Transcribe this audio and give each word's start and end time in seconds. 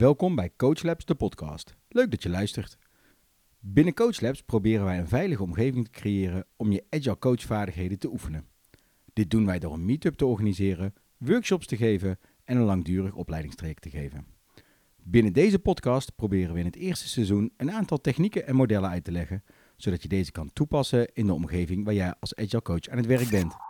Welkom 0.00 0.34
bij 0.34 0.52
Coach 0.56 0.82
Labs, 0.82 1.04
de 1.04 1.14
podcast. 1.14 1.76
Leuk 1.88 2.10
dat 2.10 2.22
je 2.22 2.28
luistert. 2.28 2.78
Binnen 3.58 3.94
Coach 3.94 4.20
Labs 4.20 4.42
proberen 4.42 4.84
wij 4.84 4.98
een 4.98 5.08
veilige 5.08 5.42
omgeving 5.42 5.84
te 5.84 5.90
creëren 5.90 6.46
om 6.56 6.72
je 6.72 6.84
agile 6.90 7.18
coachvaardigheden 7.18 7.98
te 7.98 8.10
oefenen. 8.10 8.46
Dit 9.12 9.30
doen 9.30 9.46
wij 9.46 9.58
door 9.58 9.72
een 9.72 9.84
meetup 9.84 10.14
te 10.14 10.26
organiseren, 10.26 10.94
workshops 11.18 11.66
te 11.66 11.76
geven 11.76 12.18
en 12.44 12.56
een 12.56 12.62
langdurig 12.62 13.14
opleidingstraject 13.14 13.82
te 13.82 13.90
geven. 13.90 14.26
Binnen 14.96 15.32
deze 15.32 15.58
podcast 15.58 16.16
proberen 16.16 16.52
we 16.52 16.60
in 16.60 16.66
het 16.66 16.76
eerste 16.76 17.08
seizoen 17.08 17.52
een 17.56 17.72
aantal 17.72 18.00
technieken 18.00 18.46
en 18.46 18.56
modellen 18.56 18.90
uit 18.90 19.04
te 19.04 19.12
leggen, 19.12 19.44
zodat 19.76 20.02
je 20.02 20.08
deze 20.08 20.32
kan 20.32 20.52
toepassen 20.52 21.12
in 21.12 21.26
de 21.26 21.34
omgeving 21.34 21.84
waar 21.84 21.94
jij 21.94 22.14
als 22.20 22.34
agile 22.34 22.62
coach 22.62 22.88
aan 22.88 22.96
het 22.96 23.06
werk 23.06 23.28
bent. 23.28 23.69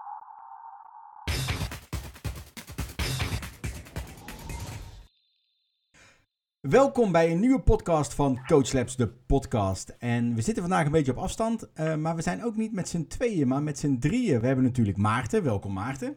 Welkom 6.69 7.13
bij 7.13 7.31
een 7.31 7.41
nieuwe 7.41 7.61
podcast 7.61 8.15
van 8.15 8.41
Coach 8.47 8.73
Labs, 8.73 8.97
de 8.97 9.09
podcast. 9.09 9.89
En 9.99 10.35
we 10.35 10.41
zitten 10.43 10.63
vandaag 10.63 10.85
een 10.87 10.93
beetje 10.93 11.13
op 11.13 11.19
afstand, 11.19 11.73
eh, 11.73 11.95
maar 11.97 12.17
we 12.17 12.23
zijn 12.23 12.45
ook 12.45 12.57
niet 12.57 12.73
met 12.73 12.89
z'n 12.89 13.07
tweeën, 13.07 13.49
maar 13.49 13.63
met 13.63 13.79
z'n 13.79 13.99
drieën. 13.99 14.41
We 14.41 14.47
hebben 14.47 14.65
natuurlijk 14.65 14.97
Maarten. 14.97 15.43
Welkom 15.43 15.73
Maarten. 15.73 16.17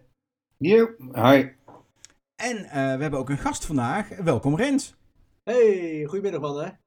Yo, 0.58 0.90
hi. 1.14 1.48
En 2.36 2.58
eh, 2.58 2.72
we 2.96 3.02
hebben 3.02 3.20
ook 3.20 3.30
een 3.30 3.38
gast 3.38 3.66
vandaag. 3.66 4.08
Welkom 4.10 4.56
Rens. 4.56 4.96
Hey, 5.44 6.04
goedemiddag 6.08 6.42
mannen. 6.42 6.80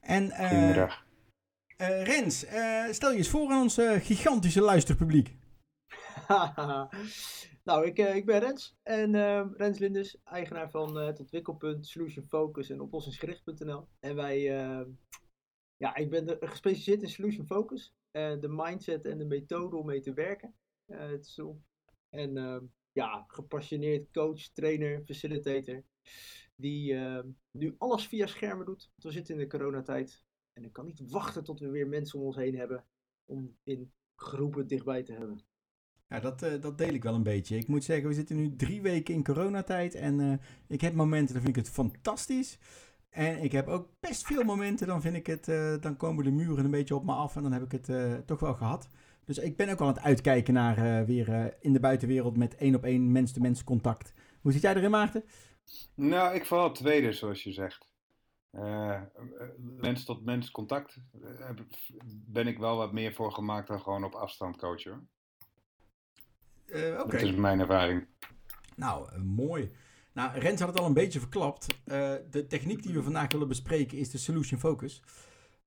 En 0.00 0.30
eh, 0.30 0.48
Goedemiddag. 0.48 1.04
eh, 1.76 2.02
Rens, 2.04 2.44
eh, 2.44 2.84
stel 2.90 3.10
je 3.10 3.16
eens 3.16 3.28
voor 3.30 3.50
aan 3.50 3.62
ons 3.62 3.78
eh, 3.78 3.90
gigantische 4.00 4.60
luisterpubliek. 4.60 5.36
nou, 7.64 7.86
ik, 7.86 7.98
eh, 7.98 8.16
ik 8.16 8.26
ben 8.26 8.40
Rens 8.40 8.76
en 8.82 9.14
ehm, 9.14 9.52
Rens 9.52 9.78
Linders, 9.78 10.22
eigenaar 10.24 10.70
van 10.70 10.98
eh, 10.98 11.06
het 11.06 11.20
ontwikkelpunt 11.20 11.86
Solution 11.86 12.24
Focus 12.24 12.70
en 12.70 12.80
oplossingsgericht.nl. 12.80 13.88
En 14.00 14.14
wij, 14.14 14.58
ehm, 14.58 14.90
ja, 15.76 15.94
ik 15.94 16.10
ben 16.10 16.36
gespecialiseerd 16.40 17.02
in 17.02 17.08
Solution 17.08 17.46
Focus, 17.46 17.94
eh, 18.10 18.40
de 18.40 18.48
mindset 18.48 19.06
en 19.06 19.18
de 19.18 19.24
methode 19.24 19.76
om 19.76 19.86
mee 19.86 20.00
te 20.00 20.12
werken. 20.12 20.54
Het 20.86 21.24
is 21.24 21.34
zo. 21.34 21.60
En 22.08 22.36
ehm, 22.36 22.64
ja, 22.92 23.24
gepassioneerd 23.26 24.10
coach, 24.12 24.40
trainer, 24.40 25.02
facilitator, 25.04 25.82
die 26.54 26.94
nu 27.50 27.74
alles 27.78 28.06
via 28.06 28.26
schermen 28.26 28.66
doet. 28.66 28.90
Want 28.90 29.02
we 29.02 29.10
zitten 29.10 29.34
in 29.34 29.40
de 29.40 29.46
coronatijd 29.46 30.24
en 30.52 30.64
ik 30.64 30.72
kan 30.72 30.84
niet 30.84 31.10
wachten 31.10 31.44
tot 31.44 31.60
we 31.60 31.70
weer 31.70 31.88
mensen 31.88 32.18
om 32.18 32.24
ons 32.24 32.36
heen 32.36 32.56
hebben 32.56 32.84
om 33.24 33.56
in 33.62 33.92
groepen 34.14 34.66
dichtbij 34.66 35.02
te 35.02 35.12
hebben. 35.12 35.44
Ja, 36.08 36.20
dat, 36.20 36.42
eh, 36.42 36.60
dat 36.60 36.78
deel 36.78 36.92
ik 36.94 37.02
wel 37.02 37.14
een 37.14 37.22
beetje. 37.22 37.56
Ik 37.56 37.68
moet 37.68 37.84
zeggen, 37.84 38.08
we 38.08 38.14
zitten 38.14 38.36
nu 38.36 38.56
drie 38.56 38.82
weken 38.82 39.14
in 39.14 39.24
coronatijd 39.24 39.94
en 39.94 40.20
eh, 40.20 40.32
ik 40.68 40.80
heb 40.80 40.94
momenten, 40.94 41.34
dan 41.34 41.42
vind 41.42 41.56
ik 41.56 41.64
het 41.64 41.72
fantastisch. 41.74 42.58
En 43.10 43.42
ik 43.42 43.52
heb 43.52 43.68
ook 43.68 43.88
best 44.00 44.26
veel 44.26 44.44
momenten, 44.44 44.86
dan 44.86 45.00
vind 45.00 45.16
ik 45.16 45.26
het, 45.26 45.48
eh, 45.48 45.74
dan 45.80 45.96
komen 45.96 46.24
de 46.24 46.30
muren 46.30 46.64
een 46.64 46.70
beetje 46.70 46.94
op 46.94 47.04
me 47.04 47.12
af 47.12 47.36
en 47.36 47.42
dan 47.42 47.52
heb 47.52 47.72
ik 47.72 47.72
het 47.72 47.90
toch 48.26 48.40
wel 48.40 48.54
gehad. 48.54 48.88
Dus 49.24 49.38
ik 49.38 49.56
ben 49.56 49.68
ook 49.68 49.80
al 49.80 49.86
aan 49.86 49.94
het 49.94 50.02
uitkijken 50.02 50.54
naar 50.54 51.06
weer 51.06 51.56
in 51.60 51.72
de 51.72 51.80
buitenwereld 51.80 52.36
met 52.36 52.56
één 52.56 52.74
op 52.74 52.84
één 52.84 53.12
mens-to-mens 53.12 53.64
contact. 53.64 54.12
Hoe 54.40 54.52
zit 54.52 54.62
jij 54.62 54.74
erin, 54.74 54.90
Maarten? 54.90 55.24
Nou, 55.94 56.34
ik 56.34 56.46
vooral 56.46 56.72
tweede, 56.72 57.12
zoals 57.12 57.42
je 57.42 57.52
zegt. 57.52 57.88
Eh, 58.50 59.00
mens 59.58 60.04
tot 60.04 60.24
mens 60.24 60.50
contact 60.50 60.98
heb- 61.38 61.66
ben 62.10 62.46
ik 62.46 62.58
wel 62.58 62.76
wat 62.76 62.92
meer 62.92 63.12
voor 63.14 63.32
gemaakt 63.32 63.68
dan 63.68 63.80
gewoon 63.80 64.04
op 64.04 64.14
afstand 64.14 64.56
coachen. 64.56 65.08
Oké. 66.68 67.10
Dat 67.10 67.22
is 67.22 67.34
mijn 67.34 67.60
ervaring. 67.60 68.06
Nou, 68.76 69.12
eh, 69.12 69.20
mooi. 69.22 69.70
Nou, 70.12 70.38
Rens 70.38 70.60
had 70.60 70.68
het 70.68 70.78
al 70.78 70.86
een 70.86 70.94
beetje 70.94 71.20
verklapt. 71.20 71.66
Eh, 71.84 72.12
de 72.30 72.46
techniek 72.46 72.82
die 72.82 72.94
we 72.94 73.02
vandaag 73.02 73.32
willen 73.32 73.48
bespreken 73.48 73.98
is 73.98 74.10
de 74.10 74.18
Solution 74.18 74.60
Focus. 74.60 75.02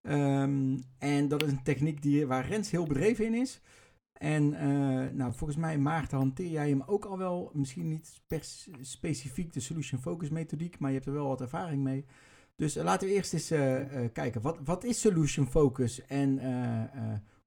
Ehm, 0.01 0.77
en 0.97 1.27
dat 1.27 1.43
is 1.43 1.51
een 1.51 1.63
techniek 1.63 2.01
die, 2.01 2.27
waar 2.27 2.47
Rens 2.47 2.71
heel 2.71 2.85
bedreven 2.85 3.25
in 3.25 3.33
is. 3.33 3.61
En 4.13 4.49
nou, 5.15 5.33
volgens 5.33 5.59
mij, 5.59 5.77
Maarten, 5.77 6.17
hanteer 6.17 6.49
jij 6.49 6.69
hem 6.69 6.83
ook 6.85 7.05
al 7.05 7.17
wel. 7.17 7.51
Misschien 7.53 7.87
niet 7.87 8.21
per 8.27 8.41
specifiek 8.81 9.53
de 9.53 9.59
Solution 9.59 10.01
Focus 10.01 10.29
methodiek, 10.29 10.79
maar 10.79 10.89
je 10.89 10.95
hebt 10.95 11.07
er 11.07 11.13
wel 11.13 11.27
wat 11.27 11.41
ervaring 11.41 11.83
mee. 11.83 12.05
Dus 12.55 12.75
laten 12.75 13.07
we 13.07 13.13
eerst 13.13 13.33
eens 13.33 13.47
kijken. 14.13 14.41
Wat, 14.41 14.57
wat 14.63 14.83
is 14.83 14.99
Solution 14.99 15.47
Focus 15.47 16.05
en 16.05 16.39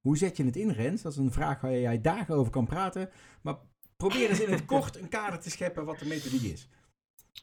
hoe 0.03 0.17
zet 0.17 0.37
je 0.37 0.45
het 0.45 0.57
in, 0.57 0.71
Rens? 0.71 1.03
Dat 1.03 1.13
is 1.13 1.19
een 1.19 1.33
vraag 1.33 1.61
waar 1.61 1.79
jij 1.79 2.01
dagen 2.01 2.35
over 2.35 2.53
kan 2.53 2.67
praten. 2.67 3.11
Maar 3.43 3.59
probeer 3.97 4.29
eens 4.29 4.41
in 4.41 4.53
het 4.53 4.65
kort 4.65 4.97
een 4.97 5.09
kader 5.09 5.41
te 5.41 5.51
scheppen 5.51 5.85
wat 5.85 5.99
de 5.99 6.07
methodiek 6.07 6.53
is. 6.53 6.69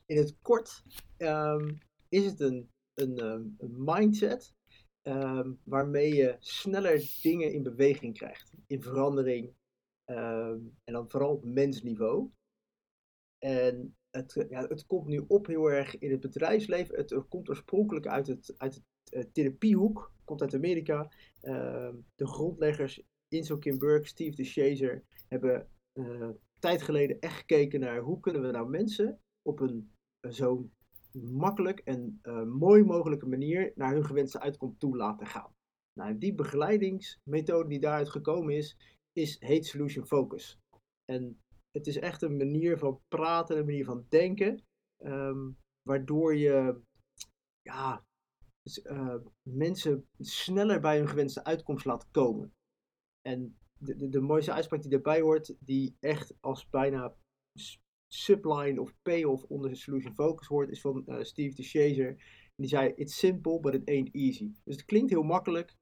In 0.06 0.18
het 0.18 0.38
kort 0.42 0.84
ehm, 1.18 1.74
is 2.10 2.26
het 2.26 2.40
een, 2.40 2.70
een, 2.94 3.18
ehm, 3.18 3.44
mindset 3.86 4.54
ehm, 5.02 5.52
waarmee 5.64 6.14
je 6.14 6.36
sneller 6.40 7.18
dingen 7.22 7.54
in 7.54 7.64
beweging 7.64 8.14
krijgt, 8.14 8.54
in 8.68 8.82
verandering 8.82 9.58
en 10.84 10.94
dan 10.94 11.10
vooral 11.10 11.32
op 11.32 11.46
mensniveau. 11.46 12.30
En 13.38 13.98
het, 14.12 14.46
ja, 14.50 14.68
het 14.68 14.86
komt 14.86 15.08
nu 15.08 15.26
op 15.28 15.48
heel 15.48 15.72
erg 15.72 15.98
in 15.98 16.12
het 16.12 16.20
bedrijfsleven. 16.20 16.96
Het, 16.96 17.10
het 17.10 17.28
komt 17.28 17.50
oorspronkelijk 17.50 18.08
uit 18.08 18.28
het, 18.28 18.54
uit 18.58 18.74
het 18.74 18.84
eh, 19.14 19.24
therapiehoek, 19.32 20.12
komt 20.30 20.42
uit 20.42 20.54
Amerika. 20.54 21.12
Ehm, 21.42 21.96
de 22.16 22.28
grondleggers 22.28 23.04
Insel 23.28 23.58
Kim 23.58 23.78
Burke, 23.78 24.08
Steve 24.08 24.36
de 24.36 24.44
Chaser 24.44 25.04
hebben 25.28 25.68
eh, 25.92 26.30
tijd 26.60 26.82
geleden 26.82 27.20
echt 27.20 27.38
gekeken 27.38 27.80
naar 27.80 28.00
hoe 28.00 28.20
kunnen 28.20 28.42
we 28.42 28.52
nou 28.52 28.70
mensen 28.70 29.20
op 29.42 29.60
een 29.60 29.92
zo 30.30 30.70
makkelijk 31.12 31.80
en 31.80 32.20
eh, 32.22 32.44
mooi 32.44 32.84
mogelijke 32.84 33.28
manier 33.28 33.72
naar 33.76 33.94
hun 33.94 34.06
gewenste 34.06 34.40
uitkomst 34.40 34.80
toe 34.80 34.98
laten 34.98 35.28
gaan. 35.28 35.54
Nou, 36.00 36.18
die 36.18 36.36
begeleidingsmethode 36.36 37.70
die 37.70 37.80
daaruit 37.80 38.10
gekomen 38.10 38.56
is, 38.56 38.78
is 39.12 39.40
heet 39.40 39.66
Solution 39.66 40.06
Focus. 40.06 40.60
En 41.06 41.42
het 41.72 41.88
is 41.88 41.98
echt 41.98 42.22
een 42.22 42.38
manier 42.38 42.78
van 42.78 43.02
praten, 43.08 43.58
een 43.58 43.66
manier 43.66 43.86
van 43.86 44.06
denken, 44.10 44.64
ehm, 45.04 45.50
waardoor 45.82 46.36
je 46.36 46.82
ja, 47.62 48.06
eh, 48.64 49.16
mensen 49.42 50.08
sneller 50.20 50.80
bij 50.80 50.98
hun 50.98 51.08
gewenste 51.08 51.44
uitkomst 51.44 51.86
laat 51.86 52.12
komen. 52.12 52.54
En 53.22 53.58
de, 53.78 53.96
de, 53.96 54.10
de 54.10 54.20
mooiste 54.20 54.52
uitspraak 54.52 54.82
die 54.82 54.92
daarbij 54.92 55.22
hoort, 55.22 55.56
die 55.60 55.96
echt 56.00 56.34
als 56.40 56.70
bijna 56.70 57.16
subline 58.08 58.82
of 58.82 58.96
payoff 59.02 59.44
onder 59.44 59.70
de 59.70 59.76
Solution 59.76 60.14
Focus 60.14 60.48
hoort, 60.48 60.70
is 60.70 60.82
van 60.82 61.06
eh, 61.08 61.24
Steve 61.24 61.56
de 61.56 61.64
Chaser. 61.64 62.08
En 62.08 62.56
die 62.56 62.68
zei: 62.68 62.94
It's 62.96 63.18
simple, 63.18 63.60
but 63.60 63.74
it 63.74 63.88
ain't 63.88 64.14
easy. 64.14 64.52
Dus 64.64 64.76
het 64.76 64.86
klinkt 64.86 65.10
heel 65.10 65.24
makkelijk, 65.24 65.76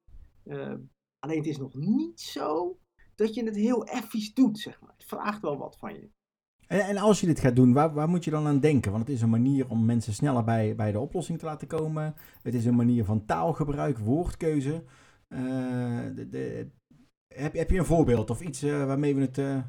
eh, 0.44 0.76
alleen 1.20 1.38
het 1.38 1.48
is 1.48 1.58
nog 1.58 1.74
niet 1.74 2.22
zo 2.22 2.80
dat 3.16 3.34
je 3.34 3.44
het 3.44 3.56
heel 3.56 3.86
effies 3.86 4.34
doet, 4.34 4.59
zeg 4.59 4.82
maar. 4.82 4.94
Het 4.98 5.06
vraagt 5.06 5.42
wel 5.42 5.58
wat 5.58 5.78
van 5.78 5.94
je. 5.94 6.09
En, 6.67 6.79
en 6.79 6.97
als 6.97 7.19
je 7.19 7.28
dit 7.28 7.39
gaat 7.39 7.55
doen, 7.55 7.73
waar, 7.73 7.94
waar 7.94 8.09
moet 8.09 8.23
je 8.23 8.31
dan 8.31 8.47
aan 8.47 8.59
denken? 8.59 8.91
Want 8.91 9.07
het 9.07 9.16
is 9.16 9.22
een 9.22 9.29
manier 9.29 9.69
om 9.69 9.85
mensen 9.85 10.13
sneller 10.13 10.44
bij, 10.44 10.75
bij 10.75 10.91
de 10.91 11.00
oplossing 11.00 11.39
te 11.39 11.45
laten 11.45 11.67
komen. 11.67 12.16
Het 12.41 12.53
is 12.53 12.66
een 12.66 12.75
manier 12.75 13.03
van 13.05 13.25
taalgebruik, 13.25 13.97
woordkeuze. 13.97 14.83
Eh, 15.28 15.39
de, 16.16 16.28
de, 16.29 16.67
heb, 17.35 17.53
heb 17.53 17.69
je 17.69 17.78
een 17.78 17.85
voorbeeld 17.85 18.29
of 18.29 18.41
iets 18.41 18.61
eh, 18.63 18.85
waarmee 18.85 19.16
we 19.16 19.22
het 19.22 19.38
eh 19.38 19.61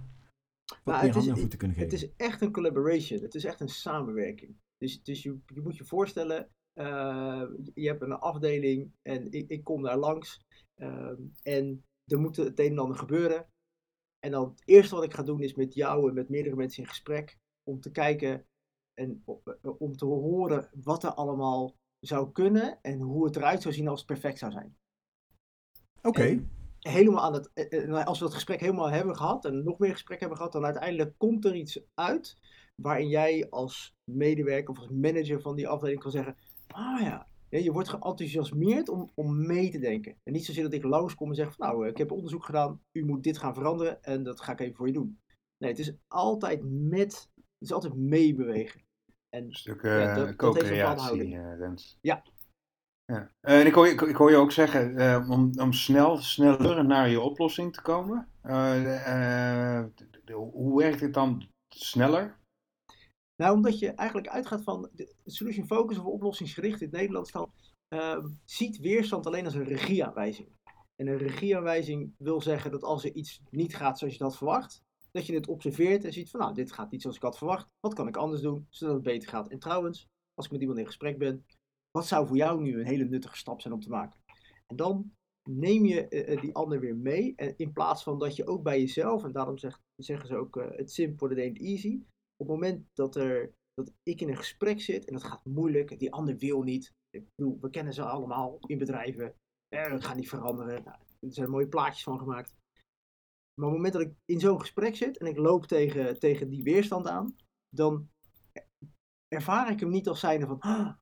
wat 0.85 0.95
Nou, 0.95 1.05
meer 1.05 1.15
handen 1.15 1.33
en 1.33 1.41
voeten 1.41 1.59
kunnen 1.59 1.77
geven? 1.77 1.91
Het 1.91 2.03
is 2.03 2.15
echt 2.17 2.41
een 2.41 2.53
collaboration. 2.53 3.23
Het 3.23 3.35
is 3.35 3.45
echt 3.45 3.61
een 3.61 3.69
samenwerking. 3.69 4.57
Dus, 4.79 5.03
dus 5.03 5.23
je, 5.23 5.39
je 5.47 5.61
moet 5.61 5.77
je 5.77 5.85
voorstellen, 5.85 6.49
je 7.75 7.87
hebt 7.87 8.03
een 8.03 8.13
afdeling 8.13 8.93
en 9.03 9.33
ik, 9.33 9.49
ik 9.49 9.65
kom 9.65 9.83
daar 9.83 9.99
langs. 9.99 10.41
ehm, 10.75 11.23
en 11.43 11.85
er 12.07 12.21
moet 12.21 12.37
het 12.37 12.59
een 12.59 12.71
en 12.71 12.79
ander 12.79 12.97
gebeuren. 12.97 13.47
En 14.19 14.31
dan 14.31 14.49
het 14.49 14.63
eerste 14.65 14.95
wat 14.95 15.05
ik 15.05 15.15
ga 15.15 15.23
doen 15.23 15.43
is 15.43 15.55
met 15.55 15.75
jou 15.75 16.09
en 16.09 16.15
met 16.15 16.29
meerdere 16.29 16.57
mensen 16.57 16.83
in 16.83 16.89
gesprek. 16.89 17.39
Om 17.63 17.81
te 17.81 17.91
kijken 17.91 18.47
en 18.95 19.23
o- 19.25 19.43
eh, 19.45 19.71
om 19.81 19.97
te 19.97 20.05
horen 20.05 20.71
wat 20.83 21.05
er 21.05 21.15
allemaal 21.15 21.77
zou 22.01 22.33
kunnen. 22.33 22.79
En 22.83 23.01
hoe 23.01 23.25
het 23.25 23.37
eruit 23.37 23.63
zou 23.63 23.75
zien 23.75 23.89
als 23.89 23.99
het 23.99 24.09
perfect 24.09 24.39
zou 24.39 24.53
zijn 24.53 24.77
Oké, 26.03 26.45
helemaal 26.81 27.23
aan 27.25 27.33
het. 27.33 27.51
eh, 27.55 27.99
eh, 27.99 28.07
Als 28.07 28.19
we 28.19 28.25
dat 28.25 28.35
gesprek 28.35 28.61
helemaal 28.61 28.91
hebben 28.91 29.17
gehad 29.17 29.45
en 29.45 29.65
nog 29.65 29.79
meer 29.79 29.93
gesprek 29.93 30.21
hebben 30.21 30.37
gehad, 30.39 30.53
dan 30.53 30.65
uiteindelijk 30.65 31.15
komt 31.19 31.45
er 31.45 31.55
iets 31.55 31.81
uit 31.95 32.37
waarin 32.75 33.09
jij 33.09 33.47
als 33.51 33.97
medewerker 34.05 34.71
of 34.71 34.79
als 34.79 34.89
manager 34.89 35.41
van 35.41 35.57
die 35.57 35.69
afdeling 35.69 36.01
kan 36.01 36.11
zeggen: 36.11 36.37
Ah 36.67 37.01
ja, 37.01 37.29
Ja, 37.51 37.59
je 37.59 37.73
wordt 37.73 37.89
geenthousiasmeerd 37.89 38.89
om, 38.89 39.11
om 39.15 39.47
mee 39.47 39.71
te 39.71 39.79
denken. 39.79 40.17
En 40.23 40.33
niet 40.33 40.45
zozeer 40.45 40.63
dat 40.63 40.73
ik 40.73 40.83
langskom 40.85 41.29
en 41.29 41.35
zeg: 41.35 41.55
van, 41.55 41.67
Nou, 41.69 41.85
eh, 41.85 41.91
ik 41.91 41.97
heb 41.99 42.13
onderzoek 42.13 42.45
gedaan, 42.45 42.81
u 42.93 43.05
moet 43.05 43.23
dit 43.23 43.39
gaan 43.39 43.55
veranderen 43.55 44.03
en 44.03 44.23
dat 44.23 44.41
ga 44.41 44.53
ik 44.53 44.61
even 44.61 44.77
voor 44.77 44.87
je 44.87 44.93
doen. 44.93 45.19
Nee, 45.59 45.71
het 45.71 45.79
is 45.81 45.93
altijd 46.09 46.63
met, 46.65 47.31
het 47.35 47.45
is 47.69 47.73
altijd 47.73 47.95
meebewegen. 47.95 48.81
En 49.29 49.45
Een 49.45 49.53
stuk 49.55 49.83
Ja, 49.83 50.11
eh 50.11 50.17
dat- 50.17 50.37
co-creatie, 50.37 51.37
eh, 51.37 51.59
Rens. 51.59 51.99
Ja. 52.01 52.23
ja. 53.05 53.33
En 53.41 53.67
ik 53.67 53.75
hoor, 53.75 53.87
je, 53.87 53.93
ik, 53.93 54.01
ik 54.01 54.17
hoor 54.17 54.31
je 54.31 54.37
ook 54.37 54.53
zeggen, 54.53 54.97
om, 55.31 55.51
om 55.61 55.73
snel, 55.73 56.17
sneller 56.17 56.85
naar 56.87 57.09
je 57.09 57.21
oplossing 57.21 57.73
te 57.73 57.83
komen. 57.83 58.29
hoe 60.53 60.79
werkt 60.79 61.01
het 61.01 61.15
dan 61.15 61.49
sneller? 61.69 62.38
Nou, 63.43 63.55
omdat 63.55 63.79
je 63.79 63.91
eigenlijk 63.91 64.29
uitgaat 64.29 64.63
van 64.63 64.89
de 64.93 65.15
solution 65.25 65.67
focus 65.67 65.99
of 65.99 66.05
oplossingsgericht 66.05 66.81
in 66.81 66.87
het 66.87 66.97
Nederlands 66.97 67.33
ehm, 67.89 68.29
ziet 68.45 68.79
weerstand 68.79 69.27
alleen 69.27 69.45
als 69.45 69.55
een 69.55 69.65
regieaanwijzing. 69.65 70.49
En 70.97 71.07
een 71.07 71.19
regieaanwijzing 71.19 72.15
wil 72.19 72.41
zeggen 72.41 72.71
dat 72.71 72.83
als 72.83 73.05
er 73.05 73.15
iets 73.15 73.41
niet 73.51 73.77
gaat 73.77 73.99
zoals 73.99 74.13
je 74.13 74.19
dat 74.19 74.37
verwacht, 74.37 74.83
dat 75.11 75.27
je 75.27 75.35
het 75.35 75.49
observeert 75.49 76.05
en 76.05 76.13
ziet 76.13 76.31
van 76.31 76.41
nou, 76.41 76.55
dit 76.55 76.73
gaat 76.73 76.91
niet 76.91 77.03
zoals 77.03 77.17
ik 77.17 77.23
had 77.23 77.39
verwacht. 77.39 77.67
Wat 77.81 77.95
kan 77.95 78.09
ik 78.09 78.17
anders 78.17 78.43
doen 78.43 78.67
zodat 78.71 78.95
het 78.95 79.05
beter 79.05 79.29
gaat? 79.29 79.49
En 79.49 79.59
trouwens, 79.59 80.07
als 80.35 80.47
ik 80.47 80.53
met 80.53 80.61
iemand 80.61 80.79
in 80.79 80.87
gesprek 80.87 81.19
ben, 81.19 81.45
wat 81.91 82.07
zou 82.07 82.27
voor 82.27 82.37
jou 82.37 82.63
nu 82.63 82.79
een 82.79 82.87
hele 82.87 83.05
nuttige 83.05 83.37
stap 83.37 83.61
zijn 83.61 83.75
om 83.75 83.81
te 83.81 83.89
maken? 83.89 84.21
En 84.67 84.77
dan 84.77 85.13
neem 85.51 85.85
je 85.85 86.09
eh, 86.09 86.33
eh, 86.33 86.41
die 86.41 86.55
ander 86.55 86.81
weer 86.81 86.97
mee. 86.97 87.33
En 87.37 87.55
in 87.57 87.73
plaats 87.73 88.03
van 88.03 88.19
dat 88.19 88.37
je 88.37 88.47
ook 88.47 88.63
bij 88.63 88.81
jezelf, 88.81 89.25
en 89.25 89.33
daarom 89.33 89.59
zeggen 89.97 90.27
ze 90.27 90.37
ook 90.37 90.55
het 90.55 90.81
uh, 90.81 90.87
simple, 90.87 91.31
it 91.31 91.39
ain't 91.39 91.59
easy. 91.59 92.01
Op 92.41 92.49
het 92.49 92.57
moment 92.57 92.87
dat, 92.93 93.17
er, 93.17 93.53
dat 93.75 93.93
ik 94.03 94.21
in 94.21 94.29
een 94.29 94.37
gesprek 94.37 94.81
zit 94.81 95.07
en 95.07 95.13
dat 95.13 95.25
gaat 95.25 95.45
moeilijk, 95.45 95.99
die 95.99 96.13
ander 96.13 96.37
wil 96.37 96.63
niet. 96.63 96.93
Ik 97.11 97.29
bedoel, 97.35 97.59
we 97.61 97.71
kennen 97.71 97.93
ze 97.93 98.03
allemaal 98.03 98.59
in 98.67 98.79
bedrijven. 98.79 99.35
Eh, 99.69 99.91
dat 99.91 100.05
gaat 100.05 100.17
niet 100.17 100.29
veranderen. 100.29 100.85
Nou, 100.85 100.99
er 101.21 101.33
zijn 101.33 101.51
mooie 101.51 101.69
plaatjes 101.69 102.03
van 102.03 102.19
gemaakt. 102.19 102.57
Maar 103.55 103.67
op 103.69 103.75
het 103.75 103.83
moment 103.83 103.93
dat 103.93 104.03
ik 104.03 104.15
in 104.25 104.41
zo'n 104.41 104.61
gesprek 104.61 104.97
zit 104.97 105.19
en 105.19 105.27
ik 105.27 105.37
loop 105.37 105.67
tegen, 105.67 106.19
tegen 106.19 106.49
die 106.49 106.63
weerstand 106.63 107.07
aan, 107.07 107.37
dan 107.69 108.11
ervaar 109.29 109.71
ik 109.71 109.81
hem 109.81 109.89
niet 109.89 110.09
als 110.09 110.21
zijnde 110.21 110.47
van, 110.47 110.61
ah, 110.61 110.97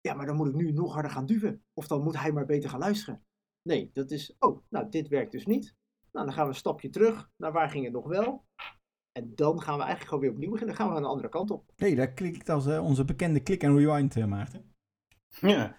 ja, 0.00 0.14
maar 0.14 0.26
dan 0.26 0.36
moet 0.36 0.48
ik 0.48 0.54
nu 0.54 0.72
nog 0.72 0.92
harder 0.92 1.10
gaan 1.10 1.26
duwen. 1.26 1.64
Of 1.74 1.86
dan 1.86 2.02
moet 2.02 2.16
hij 2.16 2.32
maar 2.32 2.46
beter 2.46 2.70
gaan 2.70 2.78
luisteren. 2.78 3.24
Nee, 3.62 3.90
dat 3.92 4.10
is, 4.10 4.36
oh, 4.38 4.62
nou, 4.68 4.88
dit 4.88 5.08
werkt 5.08 5.32
dus 5.32 5.46
niet. 5.46 5.74
Nou, 6.12 6.26
dan 6.26 6.34
gaan 6.34 6.44
we 6.44 6.50
een 6.50 6.58
stapje 6.58 6.90
terug 6.90 7.30
naar 7.36 7.52
waar 7.52 7.70
ging 7.70 7.84
het 7.84 7.92
nog 7.92 8.06
wel. 8.06 8.46
En 9.18 9.32
dan 9.34 9.62
gaan 9.62 9.78
we 9.78 9.84
eigenlijk 9.84 10.08
gewoon 10.08 10.20
weer 10.20 10.30
opnieuw 10.32 10.50
beginnen. 10.50 10.76
Dan 10.76 10.84
gaan 10.84 10.92
we 10.92 10.98
aan 10.98 11.06
de 11.06 11.12
andere 11.14 11.28
kant 11.28 11.50
op. 11.50 11.72
Nee, 11.76 11.94
daar 11.94 12.12
klik 12.12 12.36
ik 12.36 12.48
als 12.48 12.66
uh, 12.66 12.84
onze 12.84 13.04
bekende 13.04 13.42
click 13.42 13.64
and 13.64 13.78
rewind, 13.78 14.16
uh, 14.16 14.24
Maarten. 14.24 14.72
Ja, 15.40 15.76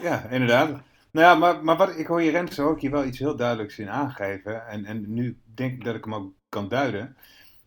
ja 0.00 0.28
inderdaad. 0.28 0.68
Nou 1.10 1.26
ja, 1.26 1.34
maar, 1.34 1.64
maar 1.64 1.76
wat, 1.76 1.98
ik 1.98 2.06
hoor 2.06 2.22
je 2.22 2.30
Rens 2.30 2.60
ook 2.60 2.80
hier 2.80 2.90
wel 2.90 3.04
iets 3.04 3.18
heel 3.18 3.36
duidelijks 3.36 3.78
in 3.78 3.90
aangeven. 3.90 4.66
En, 4.66 4.84
en 4.84 5.12
nu 5.14 5.40
denk 5.54 5.72
ik 5.72 5.84
dat 5.84 5.94
ik 5.94 6.04
hem 6.04 6.14
ook 6.14 6.34
kan 6.48 6.68
duiden. 6.68 7.16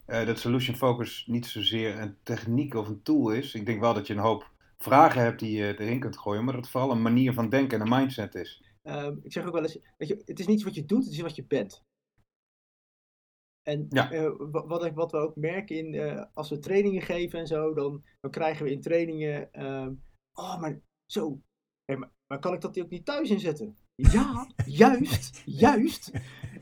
Uh, 0.07 0.25
dat 0.25 0.39
Solution 0.39 0.75
Focus 0.75 1.23
niet 1.27 1.45
zozeer 1.45 1.99
een 1.99 2.17
techniek 2.23 2.73
of 2.73 2.87
een 2.87 3.01
tool 3.01 3.31
is. 3.31 3.53
Ik 3.53 3.65
denk 3.65 3.79
wel 3.79 3.93
dat 3.93 4.07
je 4.07 4.13
een 4.13 4.19
hoop 4.19 4.51
vragen 4.77 5.21
hebt 5.21 5.39
die 5.39 5.57
je 5.57 5.79
erin 5.79 5.99
kunt 5.99 6.17
gooien. 6.17 6.43
Maar 6.43 6.53
dat 6.53 6.61
het 6.63 6.71
vooral 6.71 6.91
een 6.91 7.01
manier 7.01 7.33
van 7.33 7.49
denken 7.49 7.79
en 7.79 7.85
een 7.85 7.99
mindset 7.99 8.35
is. 8.35 8.63
Uh, 8.83 9.07
ik 9.23 9.31
zeg 9.31 9.45
ook 9.45 9.53
wel 9.53 9.61
eens, 9.61 9.79
weet 9.97 10.07
je, 10.07 10.21
het 10.25 10.39
is 10.39 10.47
niet 10.47 10.63
wat 10.63 10.75
je 10.75 10.85
doet, 10.85 11.03
het 11.03 11.13
is 11.13 11.19
wat 11.19 11.35
je 11.35 11.45
bent. 11.47 11.83
En 13.69 13.85
ja. 13.89 14.13
uh, 14.13 14.29
wat, 14.37 14.91
wat, 14.93 15.11
we 15.11 15.17
ook 15.17 15.35
merken 15.35 15.75
in, 15.75 15.93
uh, 15.93 16.23
als 16.33 16.49
we 16.49 16.59
trainingen 16.59 17.01
geven 17.01 17.39
en 17.39 17.47
zo, 17.47 17.73
dan, 17.73 18.03
dan 18.19 18.31
krijgen 18.31 18.65
we 18.65 18.71
in 18.71 18.81
trainingen, 18.81 19.49
oh, 20.33 20.59
maar 20.59 20.79
zo, 21.05 21.41
hey, 21.85 21.97
maar, 21.97 22.09
maar, 22.27 22.39
kan 22.39 22.53
ik 22.53 22.61
dat 22.61 22.79
ook 22.79 22.89
niet 22.89 23.05
thuis 23.05 23.29
inzetten? 23.29 23.77
Ja, 23.95 24.47
juist, 24.65 25.41
juist. 25.45 26.11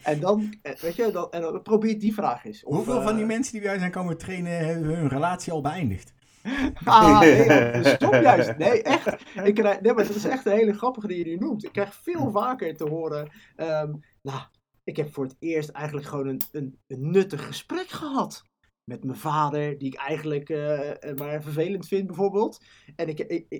En 0.04 0.20
dan, 0.20 0.54
weet 0.82 0.96
je, 0.96 1.12
dan, 1.12 1.32
en 1.32 1.42
dan 1.42 1.62
probeer 1.62 2.00
die 2.00 2.14
vraag 2.14 2.46
eens. 2.46 2.64
Of, 2.64 2.76
Hoeveel 2.76 3.02
van 3.02 3.16
die 3.16 3.26
mensen 3.26 3.52
die 3.52 3.62
bij 3.62 3.70
jou 3.70 3.82
zijn 3.82 3.92
komen 3.92 4.18
trainen, 4.18 4.66
hebben 4.66 4.96
hun 4.96 5.08
relatie 5.08 5.54
al 5.54 5.62
beëindigd? 5.62 6.16
Ah, 6.86 7.20
nee, 7.20 7.84
stop 7.96 8.14
juist. 8.14 8.58
Nee, 8.58 8.82
echt. 8.82 9.08
Ik 9.44 9.56
krijg, 9.56 9.82
nee, 9.82 9.94
maar 9.94 10.08
dat 10.08 10.16
is 10.16 10.26
echt 10.26 10.46
een 10.46 10.52
hele 10.52 10.74
grappige 10.74 11.08
die 11.08 11.18
je 11.18 11.26
nu 11.26 11.36
noemt. 11.36 11.66
Ik 11.66 11.72
krijg 11.72 11.96
veel 11.96 12.32
vaker 12.32 12.76
te 12.76 12.90
horen. 12.90 13.32
Um, 13.56 14.04
nou, 14.22 14.42
ik 14.88 14.98
heb 14.98 15.14
voor 15.14 15.24
het 15.24 15.36
eerst 15.40 15.70
eigenlijk 15.70 16.08
gewoon 16.08 16.28
een, 16.28 16.42
een, 16.52 16.80
een 16.88 17.12
nuttig 17.12 17.46
gesprek 17.46 17.88
gehad. 17.88 18.44
Met 18.84 19.04
mijn 19.04 19.18
vader, 19.18 19.78
die 19.78 19.88
ik 19.88 20.00
eigenlijk 20.00 20.50
uh, 20.50 20.92
maar 21.16 21.42
vervelend 21.42 21.88
vind, 21.88 22.08
bijvoorbeeld. 22.08 22.64
En 22.96 23.10
ik, 23.10 23.18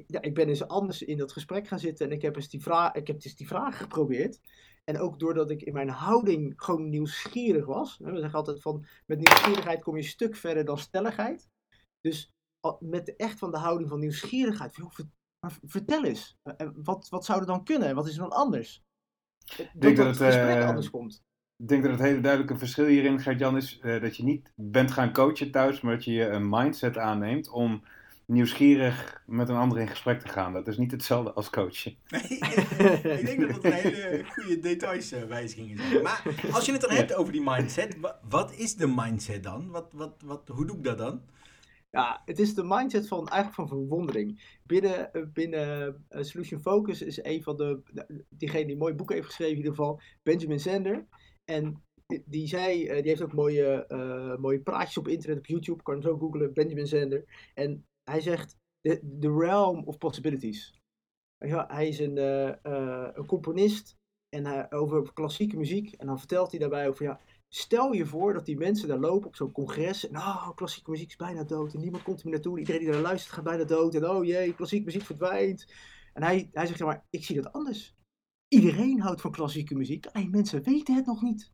ja, 0.08 0.22
ik 0.22 0.34
ben 0.34 0.48
eens 0.48 0.68
anders 0.68 1.02
in 1.02 1.18
dat 1.18 1.32
gesprek 1.32 1.68
gaan 1.68 1.80
zitten 1.80 2.06
en 2.06 2.12
ik 2.12 2.22
heb 2.22 2.36
eens 2.36 2.50
die, 2.50 2.62
vraag, 2.62 2.94
ik 2.94 3.08
heb 3.08 3.22
dus 3.22 3.36
die 3.36 3.48
vraag 3.48 3.78
geprobeerd. 3.78 4.40
En 4.84 5.00
ook 5.00 5.20
doordat 5.20 5.50
ik 5.50 5.62
in 5.62 5.74
mijn 5.74 5.90
houding 5.90 6.54
gewoon 6.56 6.90
nieuwsgierig 6.90 7.66
was. 7.66 7.98
We 7.98 8.20
zeggen 8.20 8.40
altijd 8.40 8.62
van, 8.62 8.86
met 9.06 9.18
nieuwsgierigheid 9.18 9.84
kom 9.84 9.96
je 9.96 10.02
een 10.02 10.08
stuk 10.08 10.36
verder 10.36 10.66
dan 10.66 10.78
stelligheid. 10.78 11.48
Dus 12.02 12.32
met 12.80 13.16
echt 13.16 13.40
van 13.40 13.52
de 13.52 13.58
houding 13.58 13.90
van 13.90 14.00
nieuwsgierigheid. 14.00 14.80
Vertel 15.66 16.04
eens, 16.04 16.38
wat, 16.76 17.10
wat 17.10 17.26
zou 17.26 17.40
er 17.40 17.46
dan 17.46 17.64
kunnen? 17.64 17.96
Wat 17.96 18.08
is 18.08 18.14
er 18.14 18.22
dan 18.22 18.32
anders? 18.32 18.86
Ik 19.58 19.70
denk 19.74 19.98
dat, 19.98 20.06
het 20.06 20.18
gesprek 20.18 20.58
uh, 20.58 20.68
anders 20.68 20.90
komt. 20.90 21.24
Ik 21.58 21.68
denk 21.68 21.84
dat 21.84 21.92
het 21.92 22.02
hele 22.02 22.22
duidelijke 22.22 22.58
verschil 22.58 22.86
hierin, 22.86 23.20
Gert-Jan, 23.20 23.58
is 23.58 23.80
uh, 23.84 24.02
dat 24.02 24.18
je 24.18 24.24
niet 24.24 24.52
bent 24.56 24.92
gaan 24.92 25.14
coachen 25.14 25.52
thuis, 25.52 25.82
maar 25.82 25.94
dat 25.94 26.04
je 26.04 26.28
een 26.28 26.50
mindset 26.50 26.98
aanneemt 26.98 27.50
om 27.50 27.84
nieuwsgierig 28.28 29.24
met 29.26 29.50
een 29.50 29.56
ander 29.56 29.80
in 29.80 29.88
gesprek 29.88 30.22
te 30.22 30.28
gaan. 30.28 30.54
Dat 30.54 30.68
is 30.68 30.78
niet 30.78 30.92
hetzelfde 30.92 31.34
als 31.34 31.50
coachen. 31.50 31.96
Nee, 32.10 33.20
ik 33.20 33.26
denk 33.26 33.40
dat 33.40 33.50
dat 33.50 33.64
een 33.64 33.72
hele 33.72 34.24
goede 34.28 34.60
detailswijziging 34.60 35.80
is. 35.80 36.02
Maar 36.02 36.24
als 36.52 36.66
je 36.66 36.72
het 36.72 36.82
dan 36.82 36.92
hebt 36.92 37.14
over 37.14 37.32
die 37.32 37.44
mindset, 37.44 37.98
wat 38.30 38.54
is 38.54 38.76
de 38.76 38.88
mindset 38.88 39.44
dan? 39.44 39.70
Wat, 39.70 39.88
wat, 39.92 40.14
wat, 40.26 40.42
hoe 40.48 40.66
doe 40.66 40.78
ik 40.78 40.84
dat 40.84 40.98
dan? 40.98 41.22
Ja, 41.90 42.22
het 42.26 42.40
is 42.40 42.54
de 42.54 42.64
mindset 42.64 43.08
van 43.08 43.28
eigenlijk 43.28 43.54
van 43.54 43.68
verwondering. 43.68 44.58
Binnen, 44.64 45.30
binnen 45.34 46.06
uh, 46.10 46.24
Solution 46.24 46.60
Focus 46.60 47.02
is 47.02 47.24
een 47.24 47.44
van 47.44 47.58
de, 47.58 47.82
diegene 48.30 48.64
die 48.64 48.74
een 48.74 48.80
mooi 48.80 48.94
boek 48.94 49.12
heeft 49.12 49.26
geschreven 49.26 49.54
in 49.54 49.58
ieder 49.58 49.76
geval, 49.76 50.02
Benjamin 50.24 50.60
Zander. 50.60 51.08
En 51.46 51.84
die 52.26 52.48
zei, 52.48 52.86
die 52.86 53.10
heeft 53.10 53.22
ook 53.22 53.34
mooie, 53.34 53.86
mooie 54.40 54.60
praatjes 54.60 54.98
op 54.98 55.08
internet, 55.08 55.38
op 55.38 55.46
YouTube, 55.46 55.84
kan 55.84 55.96
je 55.96 56.02
zo 56.02 56.18
googlen, 56.18 56.54
Benjamin 56.54 56.88
Zander. 56.88 57.52
En 57.54 57.86
hij 58.04 58.22
zegt, 58.22 58.58
the, 58.82 59.36
realm 59.38 59.84
of 59.84 59.98
possibilities. 59.98 60.82
Ja, 61.38 61.66
hij 61.68 61.88
is 61.88 62.00
een, 62.00 62.18
een 63.18 63.26
componist 63.26 63.96
en 64.30 64.72
over 64.72 65.14
klassieke 65.14 65.58
muziek. 65.58 65.94
En 65.94 66.08
dan 66.08 66.20
vertelt 66.20 66.52
hij 66.52 66.60
daarbij 66.60 66.88
over, 66.88 67.06
ja, 67.06 67.20
Stel 67.54 67.92
je 67.92 68.06
voor 68.06 68.34
dat 68.34 68.46
die 68.46 68.58
mensen 68.58 68.88
daar 68.88 69.00
lopen 69.00 69.28
op 69.28 69.36
zo'n 69.36 69.52
congres. 69.52 70.08
En 70.08 70.16
oh, 70.18 70.50
klassieke 70.56 70.90
muziek 70.90 71.10
is 71.10 71.16
bijna 71.16 71.44
dood. 71.44 71.74
En 71.74 71.80
niemand 71.80 72.04
komt 72.04 72.20
er 72.20 72.26
meer 72.26 72.34
naartoe. 72.34 72.60
Iedereen 72.60 72.82
die 72.82 72.92
daar 72.92 73.02
luistert 73.02 73.34
gaat 73.34 73.44
bijna 73.44 73.64
dood. 73.64 73.96
En 73.96 74.10
oh 74.10 74.26
jee, 74.26 74.56
klassieke 74.56 74.86
muziek 74.86 75.02
verdwijnt. 75.02 75.74
En 76.14 76.24
hij, 76.24 76.50
hij 76.52 76.66
zegt, 76.66 76.80
ja, 76.80 76.86
maar 76.86 77.06
ik 77.10 77.24
zie 77.24 77.42
dat 77.42 77.54
anders. 77.54 77.96
Iedereen 78.48 79.02
houdt 79.02 79.22
van 79.22 79.32
klassieke 79.32 79.76
muziek. 79.76 80.06
Alleen 80.06 80.30
mensen 80.30 80.64
weten 80.64 80.96
het 80.96 81.06
nog 81.06 81.22
niet. 81.22 81.52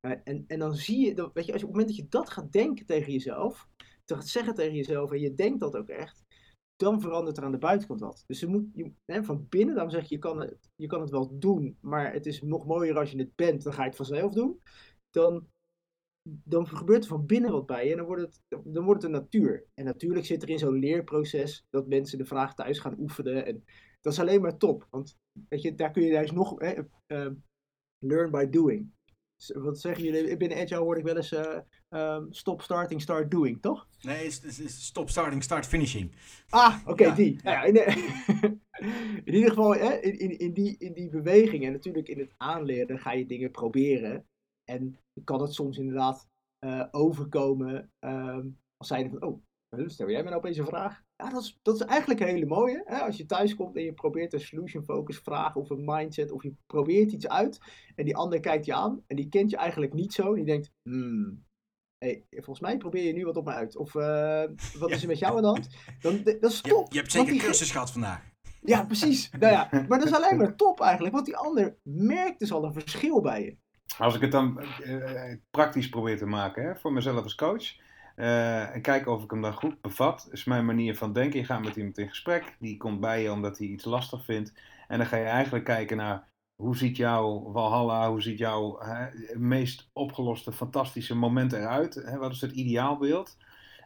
En, 0.00 0.44
en 0.46 0.58
dan 0.58 0.74
zie 0.74 1.06
je, 1.06 1.14
dat, 1.14 1.32
weet 1.32 1.46
je, 1.46 1.52
als 1.52 1.60
je, 1.60 1.66
op 1.66 1.72
het 1.72 1.80
moment 1.80 1.96
dat 1.96 1.96
je 1.96 2.18
dat 2.18 2.30
gaat 2.30 2.52
denken 2.52 2.86
tegen 2.86 3.12
jezelf. 3.12 3.68
Te 4.04 4.14
gaat 4.14 4.28
zeggen 4.28 4.54
tegen 4.54 4.74
jezelf 4.74 5.12
en 5.12 5.20
je 5.20 5.34
denkt 5.34 5.60
dat 5.60 5.76
ook 5.76 5.88
echt. 5.88 6.24
Dan 6.76 7.00
verandert 7.00 7.36
er 7.36 7.44
aan 7.44 7.52
de 7.52 7.58
buitenkant 7.58 8.00
wat. 8.00 8.24
Dus 8.26 8.40
je 8.40 8.46
moet, 8.46 8.64
je, 8.74 8.92
hè, 9.04 9.24
van 9.24 9.46
binnen, 9.48 9.74
dan 9.74 9.90
zeg 9.90 10.08
je, 10.08 10.14
je 10.14 10.20
kan, 10.20 10.40
het, 10.40 10.70
je 10.76 10.86
kan 10.86 11.00
het 11.00 11.10
wel 11.10 11.38
doen. 11.38 11.78
Maar 11.80 12.12
het 12.12 12.26
is 12.26 12.42
nog 12.42 12.66
mooier 12.66 12.98
als 12.98 13.10
je 13.10 13.18
het 13.18 13.36
bent. 13.36 13.62
Dan 13.62 13.72
ga 13.72 13.82
je 13.82 13.88
het 13.88 13.96
vanzelf 13.96 14.32
doen 14.32 14.60
dan, 15.10 15.48
dan 16.44 16.66
gebeurt 16.66 17.02
er 17.02 17.08
van 17.08 17.26
binnen 17.26 17.50
wat 17.50 17.66
bij 17.66 17.84
je 17.84 17.90
en 17.90 17.96
dan 17.96 18.06
wordt, 18.06 18.22
het, 18.22 18.42
dan 18.64 18.84
wordt 18.84 19.02
het 19.02 19.12
een 19.12 19.20
natuur. 19.20 19.66
En 19.74 19.84
natuurlijk 19.84 20.26
zit 20.26 20.42
er 20.42 20.48
in 20.48 20.58
zo'n 20.58 20.78
leerproces 20.78 21.66
dat 21.70 21.88
mensen 21.88 22.18
de 22.18 22.24
vraag 22.24 22.54
thuis 22.54 22.78
gaan 22.78 22.98
oefenen. 22.98 23.46
En 23.46 23.64
dat 24.00 24.12
is 24.12 24.20
alleen 24.20 24.40
maar 24.40 24.56
top, 24.56 24.86
want 24.90 25.18
weet 25.48 25.62
je, 25.62 25.74
daar 25.74 25.90
kun 25.90 26.02
je 26.02 26.10
juist 26.10 26.32
nog 26.32 26.54
hè, 26.58 26.74
uh, 27.06 27.32
learn 27.98 28.30
by 28.30 28.46
doing. 28.46 28.92
Wat 29.54 29.80
zeggen 29.80 30.04
jullie? 30.04 30.36
Binnen 30.36 30.58
Agile 30.58 30.80
hoor 30.80 30.98
ik 30.98 31.04
wel 31.04 31.16
eens 31.16 31.32
uh, 31.32 31.58
um, 31.88 32.32
stop 32.32 32.62
starting, 32.62 33.02
start 33.02 33.30
doing, 33.30 33.62
toch? 33.62 33.88
Nee, 34.00 34.24
het 34.24 34.44
is, 34.44 34.60
is 34.60 34.86
stop 34.86 35.10
starting, 35.10 35.42
start 35.42 35.66
finishing. 35.66 36.12
Ah, 36.48 36.80
oké, 36.80 36.90
okay, 36.90 37.06
ja. 37.06 37.14
die. 37.14 37.40
Ja, 37.42 37.62
in, 37.62 37.74
in, 39.24 39.34
ieder 39.34 39.48
geval, 39.48 39.74
hè, 39.74 39.92
in, 39.92 40.18
in, 40.18 40.38
in, 40.38 40.52
die, 40.52 40.76
in 40.78 40.92
die 40.92 41.08
beweging 41.08 41.64
en 41.64 41.72
natuurlijk 41.72 42.08
in 42.08 42.18
het 42.18 42.34
aanleren 42.36 42.98
ga 42.98 43.12
je 43.12 43.26
dingen 43.26 43.50
proberen. 43.50 44.26
En 44.68 44.98
kan 45.24 45.40
het 45.40 45.54
soms 45.54 45.78
inderdaad 45.78 46.28
uh, 46.64 46.84
overkomen 46.90 47.92
um, 48.00 48.58
als 48.76 48.88
zijnde 48.88 49.18
van, 49.18 49.28
oh, 49.28 49.42
stel 49.86 50.10
jij 50.10 50.22
me 50.22 50.28
nou 50.28 50.36
opeens 50.36 50.56
een 50.56 50.66
vraag? 50.66 51.02
Ja, 51.16 51.30
dat 51.30 51.42
is, 51.42 51.58
dat 51.62 51.74
is 51.74 51.80
eigenlijk 51.80 52.20
een 52.20 52.26
hele 52.26 52.46
mooie. 52.46 52.82
Hè? 52.84 52.98
Als 52.98 53.16
je 53.16 53.26
thuis 53.26 53.54
komt 53.54 53.76
en 53.76 53.82
je 53.82 53.92
probeert 53.92 54.32
een 54.32 54.40
solution 54.40 54.84
focus 54.84 55.18
vraag 55.18 55.56
of 55.56 55.70
een 55.70 55.84
mindset, 55.84 56.30
of 56.30 56.42
je 56.42 56.54
probeert 56.66 57.12
iets 57.12 57.28
uit 57.28 57.60
en 57.94 58.04
die 58.04 58.16
ander 58.16 58.40
kijkt 58.40 58.64
je 58.64 58.74
aan 58.74 59.04
en 59.06 59.16
die 59.16 59.28
kent 59.28 59.50
je 59.50 59.56
eigenlijk 59.56 59.92
niet 59.92 60.12
zo 60.12 60.28
en 60.28 60.34
die 60.34 60.44
denkt, 60.44 60.70
hmm, 60.82 61.44
hey, 61.98 62.24
volgens 62.30 62.60
mij 62.60 62.76
probeer 62.76 63.04
je 63.04 63.12
nu 63.12 63.24
wat 63.24 63.36
op 63.36 63.44
me 63.44 63.52
uit. 63.52 63.76
Of 63.76 63.94
uh, 63.94 64.44
wat 64.78 64.90
is 64.90 65.02
er 65.02 65.08
met 65.08 65.18
jou 65.18 65.36
aan 65.36 65.42
de 65.42 65.48
hand? 65.48 65.68
Dan, 66.00 66.22
dat 66.22 66.50
is 66.50 66.60
top. 66.60 66.86
Je, 66.86 66.94
je 66.94 66.98
hebt 66.98 67.12
zeker 67.12 67.32
een 67.32 67.38
cursus 67.38 67.70
gehad 67.70 67.90
vandaag. 67.90 68.30
Ja, 68.60 68.84
precies. 68.84 69.30
nou 69.30 69.52
ja, 69.52 69.68
maar 69.88 69.98
dat 69.98 70.08
is 70.08 70.14
alleen 70.14 70.36
maar 70.36 70.56
top 70.66 70.80
eigenlijk, 70.80 71.14
want 71.14 71.26
die 71.26 71.36
ander 71.36 71.76
merkt 71.82 72.38
dus 72.38 72.52
al 72.52 72.64
een 72.64 72.72
verschil 72.72 73.20
bij 73.20 73.44
je. 73.44 73.56
Als 73.98 74.14
ik 74.14 74.20
het 74.20 74.32
dan 74.32 74.64
uh, 74.84 75.34
praktisch 75.50 75.88
probeer 75.88 76.18
te 76.18 76.26
maken 76.26 76.64
hè, 76.64 76.76
voor 76.76 76.92
mezelf 76.92 77.22
als 77.22 77.34
coach. 77.34 77.76
Uh, 78.16 78.74
en 78.74 78.82
kijken 78.82 79.12
of 79.12 79.22
ik 79.22 79.30
hem 79.30 79.42
dan 79.42 79.52
goed 79.52 79.80
bevat, 79.80 80.28
is 80.30 80.44
mijn 80.44 80.64
manier 80.64 80.96
van 80.96 81.12
denken. 81.12 81.38
Je 81.38 81.44
gaat 81.44 81.64
met 81.64 81.76
iemand 81.76 81.98
in 81.98 82.08
gesprek, 82.08 82.56
die 82.58 82.76
komt 82.76 83.00
bij 83.00 83.22
je 83.22 83.32
omdat 83.32 83.58
hij 83.58 83.66
iets 83.66 83.84
lastig 83.84 84.24
vindt. 84.24 84.52
En 84.88 84.98
dan 84.98 85.06
ga 85.06 85.16
je 85.16 85.24
eigenlijk 85.24 85.64
kijken 85.64 85.96
naar 85.96 86.28
hoe 86.54 86.76
ziet 86.76 86.96
jouw 86.96 87.50
Valhalla, 87.52 88.10
hoe 88.10 88.22
ziet 88.22 88.38
jouw 88.38 88.78
hè, 88.80 89.08
meest 89.36 89.90
opgeloste 89.92 90.52
fantastische 90.52 91.16
moment 91.16 91.52
eruit? 91.52 91.94
Hè? 91.94 92.16
Wat 92.16 92.32
is 92.32 92.40
het 92.40 92.52
ideaalbeeld? 92.52 93.36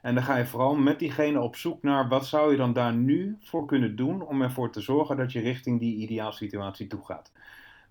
En 0.03 0.15
dan 0.15 0.25
ga 0.25 0.37
je 0.37 0.47
vooral 0.47 0.75
met 0.75 0.99
diegene 0.99 1.41
op 1.41 1.57
zoek 1.57 1.83
naar 1.83 2.09
wat 2.09 2.27
zou 2.27 2.51
je 2.51 2.57
dan 2.57 2.73
daar 2.73 2.95
nu 2.95 3.37
voor 3.41 3.67
kunnen 3.67 3.97
doen 3.97 4.23
om 4.23 4.43
ervoor 4.43 4.73
te 4.73 4.81
zorgen 4.81 5.17
dat 5.17 5.33
je 5.33 5.41
richting 5.41 5.81
die 5.81 5.97
ideaalsituatie 5.97 6.87
toe 6.87 7.05
gaat. 7.05 7.33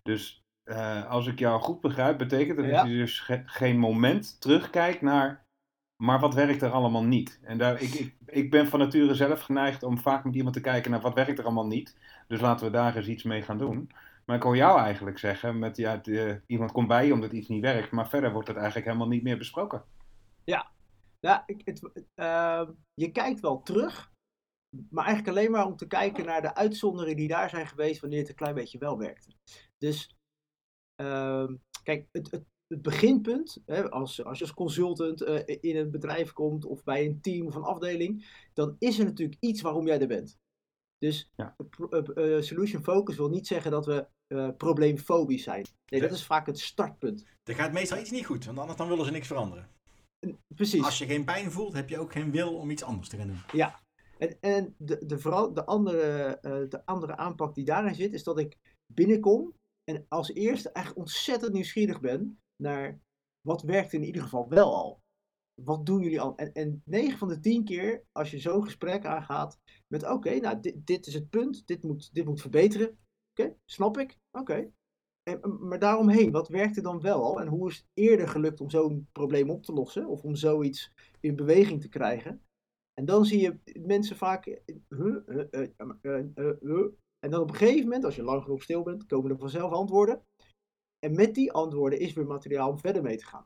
Dus 0.04 0.41
uh, 0.66 1.10
als 1.10 1.28
ik 1.28 1.40
jou 1.40 1.62
goed 1.62 1.82
begrijp, 1.82 2.18
betekent 2.18 2.58
dat 2.58 2.70
dat 2.70 2.88
je 2.88 2.98
dus 2.98 3.20
ge 3.20 3.42
geen 3.46 3.78
moment 3.78 4.42
terugkijkt 4.42 5.02
naar, 5.02 5.46
maar 5.96 6.20
wat 6.20 6.34
werkt 6.34 6.62
er 6.62 6.72
allemaal 6.72 7.04
niet? 7.04 7.40
En 7.44 7.58
daar, 7.58 7.82
ik, 7.82 7.94
ik, 7.94 8.16
ik 8.26 8.52
ben 8.52 8.68
van 8.68 8.80
nature 8.80 9.16
zelf 9.16 9.42
geneigd 9.42 9.84
om 9.84 9.98
vaak 9.98 10.24
met 10.24 10.36
iemand 10.36 10.54
te 10.54 10.62
kijken 10.62 10.92
naar 10.92 11.02
wat 11.02 11.14
werkt 11.14 11.40
er 11.40 11.46
allemaal 11.46 11.68
niet. 11.68 11.98
Dus 12.28 12.42
laten 12.42 12.66
we 12.66 12.72
daar 12.72 12.96
eens 12.96 13.08
iets 13.08 13.24
mee 13.24 13.42
gaan 13.42 13.58
doen. 13.58 13.92
Maar 14.26 14.36
ik 14.36 14.44
hoor 14.44 14.56
jou 14.56 14.80
eigenlijk 14.80 15.18
zeggen, 15.18 15.60
met, 15.60 15.78
ja, 15.78 15.98
de, 15.98 16.42
iemand 16.48 16.72
komt 16.72 16.88
bij 16.88 17.06
je 17.06 17.14
omdat 17.14 17.32
iets 17.32 17.48
niet 17.48 17.62
werkt, 17.62 17.92
maar 17.92 18.10
verder 18.10 18.32
wordt 18.32 18.48
het 18.48 18.58
eigenlijk 18.58 18.88
helemaal 18.88 19.08
niet 19.08 19.24
meer 19.24 19.38
besproken. 19.38 19.84
Ja, 20.44 20.72
ja 21.20 21.44
ik, 21.46 21.62
het, 21.66 22.06
uh, 22.16 22.68
je 22.94 23.12
kijkt 23.12 23.40
wel 23.40 23.62
terug, 23.62 24.12
maar 24.90 25.06
eigenlijk 25.06 25.38
alleen 25.38 25.52
maar 25.52 25.66
om 25.66 25.76
te 25.76 25.88
kijken 25.88 26.26
naar 26.26 26.42
de 26.42 26.56
uitzonderingen 26.56 27.18
die 27.18 27.28
daar 27.28 27.50
zijn 27.50 27.68
geweest 27.68 28.02
wanneer 28.02 28.20
het 28.20 28.30
een 28.30 28.36
klein 28.36 28.56
beetje 28.56 28.78
wel 28.78 28.98
werkte. 28.98 29.32
Dus 29.78 30.16
kijk, 31.84 32.08
het, 32.12 32.32
het, 32.32 32.46
het 32.68 32.82
beginpunt, 32.82 33.62
hè, 33.66 33.90
als, 33.90 34.24
als 34.24 34.38
je 34.38 34.44
als 34.44 34.54
consultant 34.54 35.22
uh, 35.22 35.40
in 35.46 35.76
een 35.76 35.92
bedrijf 35.92 36.34
komt 36.34 36.66
of 36.66 36.84
bij 36.84 37.06
een 37.06 37.22
team 37.22 37.48
of 37.48 37.56
een 37.56 37.64
afdeling, 37.64 38.26
dan 38.54 38.76
is 38.80 39.00
er 39.00 39.06
natuurlijk 39.06 39.42
iets 39.42 39.62
waarom 39.62 39.88
jij 39.88 40.02
er 40.02 40.08
bent. 40.08 40.40
Dus 40.98 41.32
ja. 41.36 41.56
uh, 42.16 42.42
solution 42.42 42.84
focus 42.84 43.18
wil 43.18 43.30
niet 43.30 43.48
zeggen 43.48 43.72
dat 43.72 43.86
we 43.86 44.08
uh, 44.28 44.50
probleemfobisch 44.58 45.44
zijn. 45.44 45.66
Nee, 45.86 46.02
dat 46.02 46.12
is 46.12 46.26
vaak 46.26 46.46
het 46.46 46.60
startpunt. 46.60 47.26
Er 47.44 47.56
gaat 47.56 47.72
meestal 47.72 47.98
iets 47.98 48.12
niet 48.12 48.26
goed, 48.26 48.46
want 48.46 48.60
anders 48.60 48.78
dan 48.78 48.88
willen 48.88 49.06
ze 49.06 49.12
niks 49.12 49.28
veranderen. 49.28 49.70
Precies. 50.56 50.84
Als 50.84 50.98
je 50.98 51.06
geen 51.06 51.26
pijn 51.26 51.52
voelt, 51.52 51.74
heb 51.74 51.90
je 51.90 52.00
ook 52.00 52.12
geen 52.12 52.32
wil 52.32 52.56
om 52.56 52.70
iets 52.70 52.84
anders 52.84 53.10
te 53.10 53.18
gaan 53.18 53.28
doen. 53.28 53.42
Ja, 53.54 53.80
en, 54.18 54.38
en 54.40 54.76
de, 54.78 55.06
de, 55.06 55.20
vooral 55.20 55.54
de, 55.54 55.66
andere, 55.66 56.38
de 56.70 56.86
andere 56.86 57.18
aanpak 57.18 57.56
die 57.56 57.66
daarin 57.66 57.96
zit, 57.96 58.14
is 58.14 58.24
dat 58.24 58.40
ik 58.40 58.58
binnenkom 58.94 59.54
en 59.84 60.06
als 60.08 60.34
eerste 60.34 60.72
echt 60.72 60.94
ontzettend 60.94 61.54
nieuwsgierig 61.54 62.00
ben 62.00 62.40
naar 62.56 63.00
wat 63.42 63.62
werkt 63.62 63.94
in 63.94 64.04
ieder 64.04 64.22
geval 64.22 64.50
wel 64.50 64.76
al. 64.76 65.02
Wat 65.54 65.86
doen 65.86 66.02
jullie 66.02 66.22
al? 66.22 66.36
En, 66.36 66.54
en 66.54 66.82
9 66.86 67.18
van 67.18 67.28
de 67.28 67.40
10 67.40 67.64
keer, 67.64 68.04
als 68.12 68.32
je 68.32 68.40
zo'n 68.40 68.64
gesprek 68.64 69.06
aangaat 69.06 69.60
met 69.88 70.10
oké, 70.10 70.40
nou 70.40 70.60
dit, 70.60 70.86
dit, 70.86 71.08
is 71.08 71.14
het 71.14 71.30
punt, 71.30 71.68
dit 71.68 71.84
moet, 71.84 72.14
dit 72.14 72.26
moet 72.26 72.42
verbeteren. 72.42 72.98
Oké, 73.32 73.56
snap 73.66 73.98
ik. 73.98 74.18
Oké. 74.32 74.72
Maar 75.60 75.80
daaromheen, 75.80 76.32
wat 76.32 76.48
werkte 76.48 76.82
dan 76.82 77.02
wel 77.02 77.24
al? 77.24 77.42
En 77.42 77.48
hoe 77.48 77.70
is 77.70 77.78
het 77.78 77.88
eerder 77.94 78.28
gelukt 78.28 78.62
om 78.62 78.70
zo'n 78.70 79.08
probleem 79.12 79.50
op 79.50 79.64
te 79.64 79.74
lossen? 79.74 80.08
Of 80.08 80.24
om 80.24 80.36
zoiets 80.36 80.94
in 81.20 81.36
beweging 81.36 81.82
te 81.82 81.90
krijgen? 81.90 82.42
En 82.94 83.06
dan 83.06 83.26
zie 83.26 83.40
je 83.40 83.80
mensen 83.80 84.16
vaak. 84.16 84.62
En 87.26 87.32
dan 87.32 87.42
op 87.42 87.50
een 87.50 87.56
gegeven 87.56 87.84
moment, 87.84 88.04
als 88.06 88.16
je 88.16 88.24
lang 88.24 88.44
genoeg 88.44 88.64
stil 88.64 88.84
bent, 88.84 89.06
komen 89.06 89.32
er 89.32 89.38
vanzelf 89.38 89.72
antwoorden. 89.72 90.26
En 91.00 91.16
met 91.16 91.36
die 91.36 91.52
antwoorden 91.52 92.00
is 92.00 92.14
weer 92.14 92.26
materiaal 92.26 92.70
om 92.70 92.80
verder 92.80 93.02
mee 93.02 93.18
te 93.18 93.26
gaan. 93.26 93.46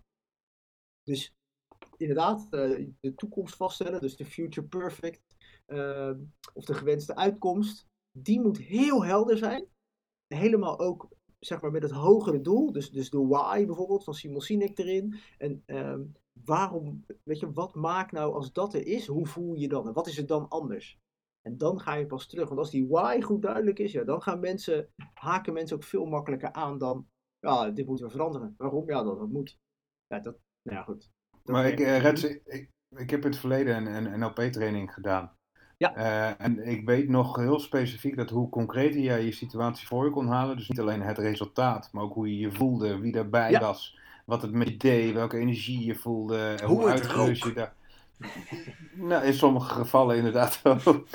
Dus 1.04 1.34
inderdaad, 1.98 2.52
de 2.52 3.14
toekomst 3.16 3.56
vaststellen, 3.56 4.02
dus 4.02 4.16
de 4.16 4.26
future 4.26 4.68
perfect, 4.68 5.22
of 6.54 6.66
de 6.66 6.74
gewenste 6.74 7.16
uitkomst, 7.16 7.86
die 8.18 8.42
moet 8.42 8.58
heel 8.58 9.06
helder 9.06 9.38
zijn 9.38 9.68
helemaal 10.28 10.80
ook 10.80 11.08
zeg 11.40 11.62
maar 11.62 11.72
met 11.72 11.82
het 11.82 11.92
hogere 11.92 12.42
doel, 12.42 12.72
dus, 12.72 12.92
dus 12.92 13.10
de 13.10 13.28
why 13.28 13.66
bijvoorbeeld 13.66 14.04
van 14.04 14.14
Simon 14.14 14.42
Sinek 14.42 14.78
erin. 14.78 15.20
En 15.38 15.64
ehm, 15.66 16.04
waarom, 16.46 17.06
weet 17.24 17.40
je, 17.40 17.52
wat 17.52 17.76
maakt 17.76 18.12
nou 18.12 18.34
als 18.34 18.54
dat 18.54 18.74
er 18.74 18.86
is, 18.88 19.08
hoe 19.08 19.28
voel 19.28 19.54
je 19.54 19.68
dan 19.68 19.88
en 19.88 19.94
wat 19.94 20.08
is 20.08 20.18
het 20.18 20.28
dan 20.28 20.50
anders? 20.50 21.00
En 21.46 21.58
dan 21.58 21.80
ga 21.80 21.94
je 21.94 22.06
pas 22.06 22.28
terug. 22.28 22.48
Want 22.48 22.60
als 22.60 22.72
die 22.72 22.88
why 22.88 23.22
goed 23.22 23.42
duidelijk 23.42 23.80
is, 23.80 23.92
ja, 23.92 24.04
dan 24.04 24.22
gaan 24.22 24.40
mensen, 24.40 24.90
haken 25.14 25.54
mensen 25.54 25.76
ook 25.76 25.84
veel 25.84 26.06
makkelijker 26.06 26.52
aan 26.52 26.78
dan, 26.78 27.08
ja, 27.40 27.70
dit 27.70 27.86
moeten 27.86 28.06
we 28.06 28.12
veranderen. 28.12 28.54
Waarom? 28.58 28.90
Ja, 28.90 29.04
dat, 29.04 29.20
dat 29.20 29.30
moet. 29.30 29.60
Ja, 30.08 30.20
dat, 30.20 30.38
nou 30.62 30.78
ja, 30.78 30.84
goed. 30.84 31.12
maar 31.44 31.68
ik, 31.68 31.80
uh, 31.80 32.06
ik, 32.46 32.70
ik, 32.90 33.10
heb 33.10 33.24
in 33.24 33.30
het 33.30 33.40
verleden 33.40 33.76
een, 33.76 34.06
een 34.06 34.20
NLP-training 34.20 34.94
gedaan. 34.94 35.38
Ja. 35.78 35.98
Uh, 35.98 36.46
en 36.46 36.68
ik 36.68 36.86
weet 36.86 37.10
nog 37.10 37.36
heel 37.36 37.60
specifiek 37.60 38.16
dat 38.16 38.30
hoe 38.30 38.50
concreter 38.50 39.02
jij 39.02 39.26
je 39.26 39.32
situatie 39.32 39.88
voor 39.88 40.06
je 40.06 40.12
kon 40.12 40.28
halen, 40.28 40.56
dus 40.56 40.70
niet 40.70 40.80
alleen 40.80 41.02
het 41.02 41.18
resultaat, 41.18 41.90
maar 41.92 42.04
ook 42.04 42.14
hoe 42.14 42.28
je 42.28 42.40
je 42.40 42.52
voelde, 42.52 43.00
wie 43.00 43.12
daarbij 43.12 43.60
was, 43.60 44.00
wat 44.26 44.42
het 44.42 44.52
met 44.52 44.68
je 44.68 44.78
deed, 44.78 45.14
welke 45.14 45.38
energie 45.38 45.86
je 45.86 45.96
voelde, 45.96 46.58
hoe, 46.64 46.76
hoe 46.76 46.90
uitgerust 46.90 47.44
je 47.44 47.54
daar. 47.54 47.76
Nou, 48.96 49.26
in 49.26 49.34
sommige 49.34 49.74
gevallen 49.74 50.18
inderdaad 50.18 50.62
ook. 50.86 51.08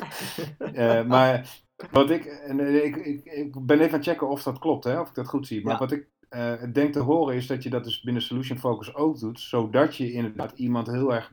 uh, 0.59 1.05
maar 1.05 1.63
wat 1.91 2.11
ik, 2.11 2.25
en 2.25 2.85
ik, 2.85 2.97
ik, 2.97 3.25
ik 3.25 3.67
ben 3.67 3.79
even 3.79 3.93
aan 3.93 3.99
het 3.99 4.09
checken 4.09 4.29
of 4.29 4.43
dat 4.43 4.59
klopt, 4.59 4.85
hè, 4.85 5.01
of 5.01 5.09
ik 5.09 5.15
dat 5.15 5.29
goed 5.29 5.47
zie. 5.47 5.65
Maar 5.65 5.73
ja. 5.73 5.79
wat 5.79 5.93
ik 5.93 6.09
uh, 6.31 6.73
denk 6.73 6.93
te 6.93 6.99
horen 6.99 7.35
is 7.35 7.47
dat 7.47 7.63
je 7.63 7.71
dat 7.71 7.85
dus 7.85 8.01
binnen 8.01 8.23
Solution 8.23 8.59
Focus 8.59 8.95
ook 8.95 9.19
doet, 9.19 9.41
zodat 9.41 9.97
je 9.97 10.13
inderdaad 10.13 10.59
iemand 10.59 10.87
heel 10.87 11.15
erg 11.15 11.33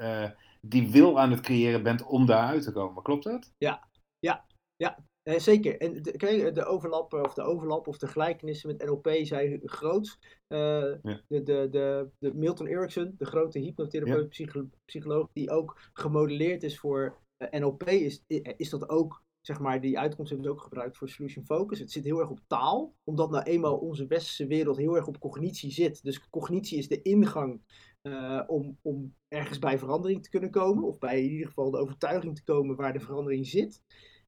uh, 0.00 0.30
die 0.60 0.90
wil 0.90 1.20
aan 1.20 1.30
het 1.30 1.40
creëren 1.40 1.82
bent 1.82 2.02
om 2.02 2.26
daaruit 2.26 2.62
te 2.62 2.72
komen. 2.72 3.02
Klopt 3.02 3.24
dat? 3.24 3.52
Ja, 3.58 3.88
ja, 4.18 4.44
ja. 4.76 4.98
Eh, 5.24 5.38
zeker. 5.38 5.80
En 5.80 6.02
de, 6.02 6.16
kijk, 6.16 6.54
de 6.54 6.64
overlap 6.64 7.12
of 7.12 7.34
de 7.34 7.42
overlap 7.42 7.88
of 7.88 7.98
de 7.98 8.06
gelijkenissen 8.06 8.68
met 8.68 8.86
NLP 8.86 9.08
zijn 9.22 9.60
groot. 9.64 10.18
Uh, 10.48 10.58
ja. 11.02 11.22
de, 11.28 11.42
de, 11.42 11.68
de, 11.70 12.08
de 12.18 12.34
Milton 12.34 12.66
Erickson, 12.66 13.14
de 13.18 13.24
grote 13.26 13.58
hypnotherapeut, 13.58 14.36
ja. 14.36 14.64
psycholoog, 14.84 15.28
die 15.32 15.50
ook 15.50 15.80
gemodelleerd 15.92 16.62
is 16.62 16.78
voor 16.78 17.18
uh, 17.38 17.60
NLP, 17.60 17.82
is, 17.82 18.24
is 18.56 18.70
dat 18.70 18.88
ook 18.88 19.22
zeg 19.40 19.60
maar, 19.60 19.80
die 19.80 19.98
uitkomst 19.98 20.30
hebben 20.30 20.48
ze 20.48 20.54
ook 20.54 20.62
gebruikt 20.62 20.96
voor 20.96 21.08
solution 21.08 21.44
focus. 21.44 21.78
Het 21.78 21.90
zit 21.90 22.04
heel 22.04 22.18
erg 22.18 22.30
op 22.30 22.40
taal, 22.46 22.94
omdat 23.04 23.30
nou 23.30 23.44
eenmaal 23.44 23.76
onze 23.76 24.06
westerse 24.06 24.46
wereld 24.46 24.76
heel 24.76 24.96
erg 24.96 25.06
op 25.06 25.20
cognitie 25.20 25.70
zit. 25.70 26.02
Dus 26.02 26.28
cognitie 26.30 26.78
is 26.78 26.88
de 26.88 27.02
ingang 27.02 27.60
uh, 28.02 28.42
om, 28.46 28.78
om 28.82 29.14
ergens 29.28 29.58
bij 29.58 29.78
verandering 29.78 30.22
te 30.22 30.30
kunnen 30.30 30.50
komen, 30.50 30.84
of 30.84 30.98
bij 30.98 31.22
in 31.22 31.30
ieder 31.30 31.46
geval 31.46 31.70
de 31.70 31.78
overtuiging 31.78 32.36
te 32.36 32.44
komen 32.44 32.76
waar 32.76 32.92
de 32.92 33.00
verandering 33.00 33.46
zit. 33.46 33.82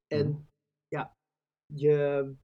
En. 0.06 0.48
Ja, 0.88 1.12
je, 1.74 2.34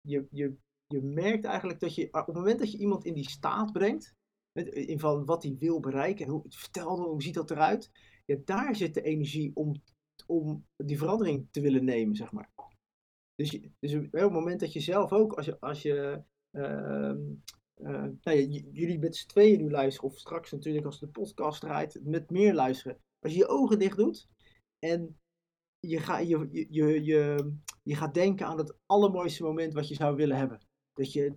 je, 0.00 0.26
je, 0.30 0.56
je 0.86 1.02
merkt 1.02 1.44
eigenlijk 1.44 1.80
dat 1.80 1.94
je 1.94 2.06
op 2.06 2.26
het 2.26 2.36
moment 2.36 2.58
dat 2.58 2.72
je 2.72 2.78
iemand 2.78 3.04
in 3.04 3.14
die 3.14 3.28
staat 3.28 3.72
brengt, 3.72 4.14
in 4.70 4.98
van 4.98 5.24
wat 5.24 5.42
hij 5.42 5.56
wil 5.58 5.80
bereiken, 5.80 6.28
hoe, 6.28 6.44
vertel 6.48 7.00
hoe 7.00 7.22
ziet 7.22 7.34
dat 7.34 7.50
eruit, 7.50 7.90
ja, 8.24 8.36
daar 8.44 8.76
zit 8.76 8.94
de 8.94 9.02
energie 9.02 9.50
om 9.54 9.82
om 10.26 10.66
die 10.76 10.98
verandering 10.98 11.48
te 11.50 11.60
willen 11.60 11.84
nemen, 11.84 12.16
zeg 12.16 12.32
maar. 12.32 12.50
Dus, 13.34 13.60
dus 13.78 13.94
op 13.94 14.12
het 14.12 14.30
moment 14.30 14.60
dat 14.60 14.72
je 14.72 14.80
zelf 14.80 15.12
ook, 15.12 15.32
als 15.32 15.46
je, 15.46 15.60
als 15.60 15.82
je 15.82 16.22
uh, 16.56 17.14
uh, 17.82 18.08
nou 18.22 18.46
jullie 18.72 18.98
met 18.98 19.16
z'n 19.16 19.28
tweeën 19.28 19.60
nu 19.60 19.70
luisteren, 19.70 20.10
of 20.10 20.18
straks 20.18 20.50
natuurlijk 20.50 20.86
als 20.86 21.00
de 21.00 21.08
podcast 21.08 21.60
draait, 21.60 22.00
met 22.04 22.30
meer 22.30 22.54
luisteren. 22.54 22.98
Als 23.18 23.32
je 23.32 23.38
je 23.38 23.48
ogen 23.48 23.78
dicht 23.78 23.96
doet 23.96 24.28
en 24.78 25.16
je, 25.88 25.98
ga, 25.98 26.18
je, 26.18 26.48
je, 26.50 27.04
je, 27.04 27.52
je, 27.82 27.94
gaat 27.94 28.14
denken 28.14 28.46
aan 28.46 28.58
het 28.58 28.76
allermooiste 28.86 29.42
moment 29.42 29.74
wat 29.74 29.88
je 29.88 29.94
zou 29.94 30.16
willen 30.16 30.36
hebben. 30.36 30.60
Dat 30.92 31.12
je 31.12 31.34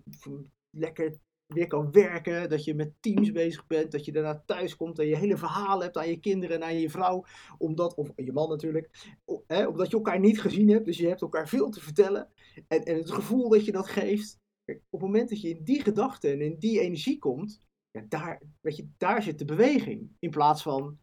lekker 0.70 1.18
weer 1.46 1.66
kan 1.66 1.92
werken, 1.92 2.48
dat 2.48 2.64
je 2.64 2.74
met 2.74 2.92
teams 3.00 3.32
bezig 3.32 3.66
bent, 3.66 3.92
dat 3.92 4.04
je 4.04 4.12
daarna 4.12 4.42
thuis 4.46 4.76
komt 4.76 4.98
en 4.98 5.06
je 5.06 5.16
hele 5.16 5.36
verhaal 5.36 5.82
hebt 5.82 5.96
aan 5.96 6.08
je 6.08 6.20
kinderen 6.20 6.56
en 6.56 6.62
aan 6.62 6.78
je 6.78 6.90
vrouw, 6.90 7.24
omdat, 7.58 7.94
of 7.94 8.10
je 8.16 8.32
man 8.32 8.48
natuurlijk, 8.48 9.14
hè, 9.46 9.66
omdat 9.66 9.90
je 9.90 9.96
elkaar 9.96 10.20
niet 10.20 10.40
gezien 10.40 10.68
hebt, 10.68 10.84
dus 10.84 10.98
je 10.98 11.08
hebt 11.08 11.20
elkaar 11.20 11.48
veel 11.48 11.70
te 11.70 11.80
vertellen. 11.80 12.28
En, 12.68 12.84
en 12.84 12.96
het 12.96 13.10
gevoel 13.10 13.48
dat 13.48 13.64
je 13.64 13.72
dat 13.72 13.86
geeft, 13.86 14.38
op 14.66 15.00
het 15.00 15.00
moment 15.00 15.28
dat 15.28 15.40
je 15.40 15.48
in 15.48 15.64
die 15.64 15.82
gedachten 15.82 16.32
en 16.32 16.40
in 16.40 16.58
die 16.58 16.80
energie 16.80 17.18
komt, 17.18 17.60
ja, 17.90 18.04
daar, 18.08 18.42
weet 18.60 18.76
je, 18.76 18.88
daar 18.96 19.22
zit 19.22 19.38
de 19.38 19.44
beweging. 19.44 20.16
In 20.18 20.30
plaats 20.30 20.62
van, 20.62 20.98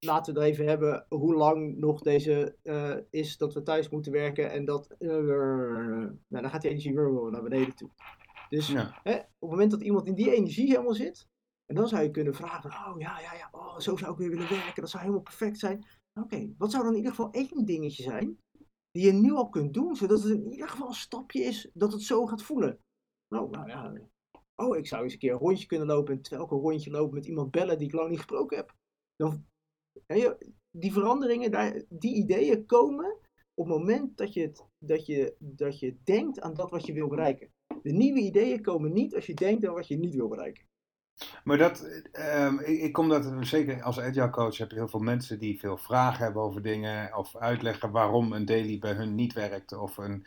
laten 0.00 0.34
we 0.34 0.40
het 0.40 0.48
even 0.48 0.66
hebben, 0.66 1.06
hoe 1.08 1.34
lang 1.34 1.76
nog 1.76 2.00
deze 2.00 2.56
uh, 2.62 2.96
is 3.10 3.36
dat 3.36 3.54
we 3.54 3.62
thuis 3.62 3.88
moeten 3.88 4.12
werken 4.12 4.50
en 4.50 4.64
dat, 4.64 4.94
uh, 4.98 5.10
nou, 5.12 6.18
dan 6.28 6.50
gaat 6.50 6.62
die 6.62 6.70
energie 6.70 6.94
weer 6.94 7.30
naar 7.30 7.42
beneden 7.42 7.76
toe. 7.76 7.90
Dus 8.48 8.68
hè, 9.02 9.14
op 9.14 9.24
het 9.40 9.50
moment 9.50 9.70
dat 9.70 9.82
iemand 9.82 10.06
in 10.06 10.14
die 10.14 10.34
energie 10.34 10.70
helemaal 10.70 10.94
zit, 10.94 11.28
en 11.66 11.74
dan 11.74 11.88
zou 11.88 12.02
je 12.02 12.10
kunnen 12.10 12.34
vragen: 12.34 12.70
oh 12.70 12.98
ja, 12.98 13.20
ja, 13.20 13.34
ja, 13.34 13.48
oh, 13.52 13.78
zo 13.78 13.96
zou 13.96 14.12
ik 14.12 14.18
weer 14.18 14.30
willen 14.30 14.48
werken, 14.48 14.82
dat 14.82 14.90
zou 14.90 15.02
helemaal 15.02 15.24
perfect 15.24 15.58
zijn. 15.58 15.86
Oké, 16.14 16.54
wat 16.58 16.70
zou 16.70 16.82
dan 16.82 16.92
in 16.92 16.98
ieder 16.98 17.14
geval 17.14 17.32
één 17.32 17.64
dingetje 17.64 18.02
zijn 18.02 18.38
die 18.90 19.04
je 19.04 19.12
nu 19.12 19.32
al 19.32 19.48
kunt 19.48 19.74
doen, 19.74 19.96
zodat 19.96 20.22
het 20.22 20.32
in 20.32 20.52
ieder 20.52 20.68
geval 20.68 20.88
een 20.88 20.94
stapje 20.94 21.42
is 21.42 21.70
dat 21.74 21.92
het 21.92 22.02
zo 22.02 22.26
gaat 22.26 22.42
voelen? 22.42 22.78
Nou, 23.28 23.50
nou 23.50 23.68
ja. 23.68 23.92
Oh, 24.54 24.76
ik 24.76 24.86
zou 24.86 25.02
eens 25.02 25.12
een 25.12 25.18
keer 25.18 25.32
een 25.32 25.38
rondje 25.38 25.66
kunnen 25.66 25.86
lopen 25.86 26.14
en 26.14 26.22
terwijl 26.22 26.44
ik 26.44 26.50
een 26.50 26.58
rondje 26.58 26.90
loop 26.90 27.12
met 27.12 27.26
iemand 27.26 27.50
bellen 27.50 27.78
die 27.78 27.86
ik 27.86 27.94
lang 27.94 28.08
niet 28.08 28.18
gesproken 28.18 28.56
heb. 28.56 28.74
Dan, 29.16 29.46
die 30.70 30.92
veranderingen, 30.92 31.86
die 31.88 32.14
ideeën 32.14 32.66
komen 32.66 33.16
op 33.54 33.66
het 33.68 33.76
moment 33.78 34.16
dat 34.16 34.32
je, 34.32 34.52
dat, 34.78 35.06
je, 35.06 35.34
dat 35.38 35.78
je 35.78 35.96
denkt 36.04 36.40
aan 36.40 36.54
dat 36.54 36.70
wat 36.70 36.86
je 36.86 36.92
wil 36.92 37.08
bereiken. 37.08 37.50
De 37.82 37.92
nieuwe 37.92 38.20
ideeën 38.20 38.62
komen 38.62 38.92
niet 38.92 39.14
als 39.14 39.26
je 39.26 39.34
denkt 39.34 39.66
aan 39.66 39.74
wat 39.74 39.88
je 39.88 39.98
niet 39.98 40.14
wil 40.14 40.28
bereiken. 40.28 40.68
Maar 41.44 41.58
dat, 41.58 42.02
ehm, 42.12 42.58
ik, 42.58 42.92
kom 42.92 43.08
dat, 43.08 43.32
zeker 43.40 43.82
als 43.82 44.00
agile 44.00 44.30
coach 44.30 44.56
heb 44.56 44.70
je 44.70 44.76
heel 44.76 44.88
veel 44.88 45.00
mensen 45.00 45.38
die 45.38 45.58
veel 45.58 45.76
vragen 45.76 46.24
hebben 46.24 46.42
over 46.42 46.62
dingen. 46.62 47.16
Of 47.16 47.36
uitleggen 47.36 47.90
waarom 47.90 48.32
een 48.32 48.44
daily 48.44 48.78
bij 48.78 48.92
hun 48.92 49.14
niet 49.14 49.32
werkt. 49.32 49.72
Of 49.72 49.96
een 49.96 50.26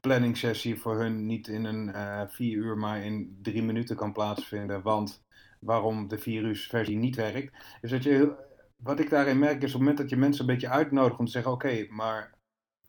planning 0.00 0.36
sessie 0.36 0.80
voor 0.80 0.98
hun 0.98 1.26
niet 1.26 1.48
in 1.48 1.64
een 1.64 1.88
uh, 1.88 2.22
vier 2.28 2.56
uur, 2.56 2.78
maar 2.78 3.04
in 3.04 3.38
drie 3.42 3.62
minuten 3.62 3.96
kan 3.96 4.12
plaatsvinden. 4.12 4.82
Want 4.82 5.24
waarom 5.60 6.08
de 6.08 6.18
vier 6.18 6.42
uur 6.42 6.66
versie 6.68 6.96
niet 6.96 7.16
werkt. 7.16 7.54
Dus 7.80 7.90
dat 7.90 8.02
je, 8.02 8.46
wat 8.82 9.00
ik 9.00 9.10
daarin 9.10 9.38
merk 9.38 9.62
is 9.62 9.64
op 9.64 9.72
het 9.72 9.78
moment 9.78 9.98
dat 9.98 10.10
je 10.10 10.16
mensen 10.16 10.40
een 10.40 10.54
beetje 10.54 10.68
uitnodigt 10.68 11.18
om 11.18 11.24
te 11.24 11.30
zeggen: 11.30 11.52
Oké, 11.52 11.86
maar 11.90 12.34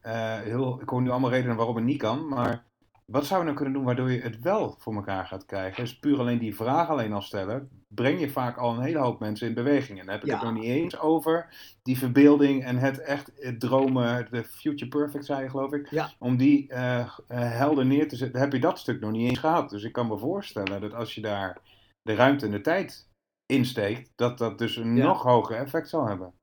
uh, 0.06 0.40
heel, 0.40 0.82
ik 0.82 0.90
hoor 0.90 1.02
nu 1.02 1.10
allemaal 1.10 1.30
redenen 1.30 1.56
waarom 1.56 1.76
het 1.76 1.86
niet 1.86 2.02
kan. 2.02 2.28
Maar 2.28 2.64
wat 3.06 3.26
zou 3.26 3.40
je 3.40 3.46
nou 3.46 3.56
kunnen 3.56 3.74
doen 3.74 3.84
waardoor 3.84 4.12
je 4.12 4.22
het 4.22 4.40
wel 4.40 4.76
voor 4.80 4.96
elkaar 4.96 5.26
gaat 5.26 5.46
krijgen? 5.46 5.84
Dus 5.84 6.00
puur 6.00 6.20
alleen 6.20 6.40
die 6.40 6.56
vraag 6.56 6.90
alleen 6.90 7.14
al 7.14 7.22
stellen, 7.22 7.70
breng 7.88 8.20
je 8.20 8.30
vaak 8.30 8.58
al 8.58 8.74
een 8.74 8.82
hele 8.82 9.00
hoop 9.00 9.20
mensen 9.20 9.48
in 9.48 9.54
beweging. 9.54 10.00
En 10.00 10.06
dan 10.06 10.14
heb 10.14 10.24
ik 10.24 10.32
het 10.32 10.42
nog 10.42 10.54
niet 10.54 10.64
eens 10.64 11.00
over 11.00 11.54
die 11.84 11.98
verbeelding 11.98 12.64
en 12.64 12.78
het 12.78 13.00
echt 13.00 13.32
het 13.36 13.60
dromen, 13.60 14.28
de 14.32 14.44
future 14.44 14.88
perfect 14.88 15.26
zei 15.26 15.44
je 15.44 15.50
geloof 15.50 15.74
ik. 15.74 15.90
Ja. 15.90 16.12
Om 16.20 16.38
die 16.38 16.72
uh, 16.72 17.10
helder 17.28 17.86
neer 17.86 18.08
te 18.08 18.16
zetten, 18.16 18.42
heb 18.42 18.54
je 18.54 18.60
dat 18.60 18.80
stuk 18.80 19.00
nog 19.00 19.12
niet 19.12 19.30
eens 19.30 19.40
gehad. 19.40 19.70
Dus 19.70 19.84
ik 19.84 19.92
kan 19.92 20.08
me 20.08 20.18
voorstellen 20.18 20.82
dat 20.82 20.94
als 20.94 21.16
je 21.16 21.22
daar 21.22 21.58
de 22.02 22.16
ruimte 22.16 22.46
en 22.46 22.52
de 22.52 22.62
tijd 22.62 23.09
insteekt, 23.50 24.12
dat 24.16 24.38
dat 24.38 24.58
dus 24.58 24.76
een 24.76 24.94
nog 24.94 25.24
hoger 25.24 25.56
effect 25.56 25.90
zal 25.90 26.08
hebben. 26.08 26.34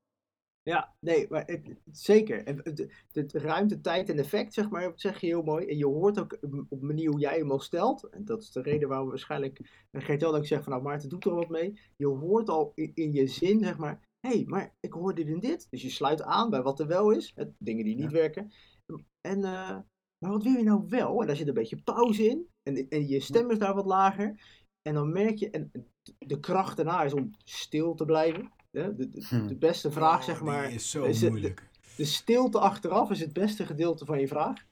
Ja, 0.62 0.94
nee, 1.00 1.26
maar 1.28 1.44
het, 1.44 1.76
zeker. 1.92 2.44
De, 2.75 2.88
de, 3.12 3.38
ruimte, 3.38 3.80
tijd 3.80 4.08
en 4.08 4.18
effect, 4.18 4.54
zeg 4.54 4.70
maar, 4.70 4.92
zeg 4.94 5.20
je 5.20 5.26
heel 5.26 5.42
mooi. 5.42 5.66
En 5.66 5.76
je 5.76 5.86
hoort 5.86 6.20
ook 6.20 6.38
op 6.68 6.80
de 6.80 6.86
manier 6.86 7.10
hoe 7.10 7.20
jij 7.20 7.38
hem 7.38 7.50
al 7.50 7.60
stelt. 7.60 8.08
En 8.08 8.25
dat 8.25 8.42
is 8.42 8.50
de 8.50 8.62
reden 8.62 8.88
waarom 8.88 9.06
we 9.06 9.12
waarschijnlijk 9.12 9.86
Gert-Jan 9.92 10.34
ook 10.34 10.46
zegt 10.46 10.62
van 10.62 10.72
nou 10.72 10.84
Maarten, 10.84 11.08
doe 11.08 11.20
er 11.20 11.34
wat 11.34 11.48
mee. 11.48 11.80
Je 11.96 12.06
hoort 12.06 12.48
al 12.48 12.72
in, 12.75 12.90
in 12.94 13.12
je 13.12 13.26
zin, 13.26 13.64
zeg 13.64 13.76
maar, 13.76 14.00
hé, 14.20 14.28
hey, 14.28 14.44
maar 14.46 14.75
ik 14.80 14.92
hoor 14.92 15.14
dit 15.14 15.26
en 15.26 15.40
dit. 15.40 15.66
Dus 15.70 15.82
je 15.82 15.90
sluit 15.90 16.22
aan 16.22 16.50
bij 16.50 16.62
wat 16.62 16.80
er 16.80 16.86
wel 16.86 17.10
is, 17.10 17.32
hè, 17.34 17.44
dingen 17.58 17.84
die 17.84 17.96
niet 17.96 18.12
werken. 18.12 18.52
En, 19.20 19.38
uh, 19.38 19.78
maar 20.18 20.30
wat 20.30 20.42
wil 20.42 20.52
je 20.52 20.62
nou 20.62 20.84
wel? 20.88 21.20
En 21.20 21.26
daar 21.26 21.36
zit 21.36 21.48
een 21.48 21.54
beetje 21.54 21.82
pauze 21.82 22.28
in. 22.28 22.48
En, 22.62 22.88
en 22.88 23.08
je 23.08 23.20
stem 23.20 23.50
is 23.50 23.58
daar 23.58 23.75
wat 23.75 23.86
lager. 23.86 24.40
En 24.87 24.95
dan 24.95 25.12
merk 25.12 25.37
je, 25.38 25.50
en 25.50 25.71
de 26.19 26.40
kracht 26.40 26.76
daarna 26.76 27.02
is 27.02 27.12
om 27.12 27.31
stil 27.45 27.95
te 27.95 28.05
blijven. 28.05 28.52
De, 28.71 28.95
de, 28.97 29.09
de, 29.09 29.26
Hm. 29.28 29.59
beste 29.59 29.90
vraag, 29.90 30.19
Oh, 30.19 30.25
zeg 30.25 30.43
maar. 30.43 30.66
Die 30.66 30.75
is 30.75 30.90
zo 30.90 31.05
is 31.05 31.21
moeilijk. 31.28 31.69
De 31.97 32.05
stilte 32.05 32.59
achteraf 32.59 33.11
is 33.11 33.21
het 33.21 33.33
beste 33.33 33.66
gedeelte 33.66 34.05
van 34.05 34.21
je 34.21 34.28
vraag. 34.28 34.64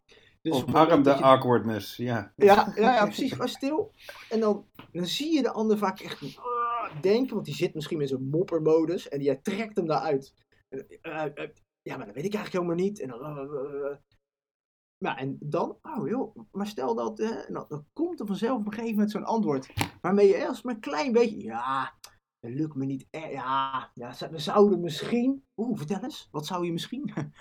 Dus 0.43 0.63
Omarm 0.63 1.03
de 1.03 1.11
je- 1.11 1.17
awkwardness, 1.23 1.97
ja. 1.97 2.33
Ja, 2.37 2.73
ja, 2.77 2.95
ja, 2.95 3.05
precies. 3.05 3.33
Ga 3.33 3.47
stil. 3.47 3.93
En 4.31 4.41
dan, 4.41 4.67
dan 4.93 5.07
zie 5.07 5.35
je 5.35 5.43
de 5.43 5.51
ander 5.53 5.79
vaak 5.79 6.01
echt 6.01 6.23
ah, 6.37 7.01
denken, 7.01 7.35
want 7.35 7.47
die 7.47 7.55
zit 7.55 7.75
misschien 7.75 8.01
in 8.01 8.09
zo'n 8.09 8.29
moppermodus 8.29 9.09
en 9.09 9.21
jij 9.23 9.37
trekt 9.37 9.77
hem 9.77 9.87
daaruit. 9.87 10.35
En, 10.69 10.87
eh, 11.01 11.25
eh, 11.25 11.49
ja, 11.83 11.97
maar 11.97 12.07
dat 12.07 12.15
weet 12.15 12.25
ik 12.25 12.35
eigenlijk 12.35 12.53
helemaal 12.65 12.85
niet. 12.87 13.01
En 13.01 13.09
dan, 13.09 13.49
ja, 15.05 15.19
en 15.19 15.37
dan, 15.41 15.77
oh 15.83 16.09
joh, 16.09 16.37
maar 16.53 16.67
stel 16.67 16.95
dat, 16.95 17.19
eh, 17.21 17.49
en 17.49 17.53
dan, 17.69 17.85
komt 17.93 18.21
er 18.21 18.27
vanzelf 18.27 18.59
op 18.59 18.67
een 18.67 18.73
gegeven 18.73 18.93
moment 18.95 19.11
zo'n 19.11 19.25
antwoord. 19.25 19.73
Waarmee 20.01 20.27
je 20.29 20.35
eerst 20.37 20.65
maar 20.65 20.75
een 20.75 20.81
klein 20.81 21.13
beetje, 21.13 21.43
ja, 21.43 21.95
dat 22.41 22.51
lukt 22.51 22.75
me 22.75 22.85
niet. 22.85 23.07
eh, 23.11 23.33
ja, 23.33 23.91
ja, 23.95 24.15
we 24.31 24.39
zouden 24.39 24.81
misschien, 24.81 25.45
oeh, 25.57 25.77
vertel 25.79 26.03
eens, 26.03 26.29
wat 26.31 26.47
zou 26.47 26.65
je 26.67 26.73
misschien? 26.73 27.13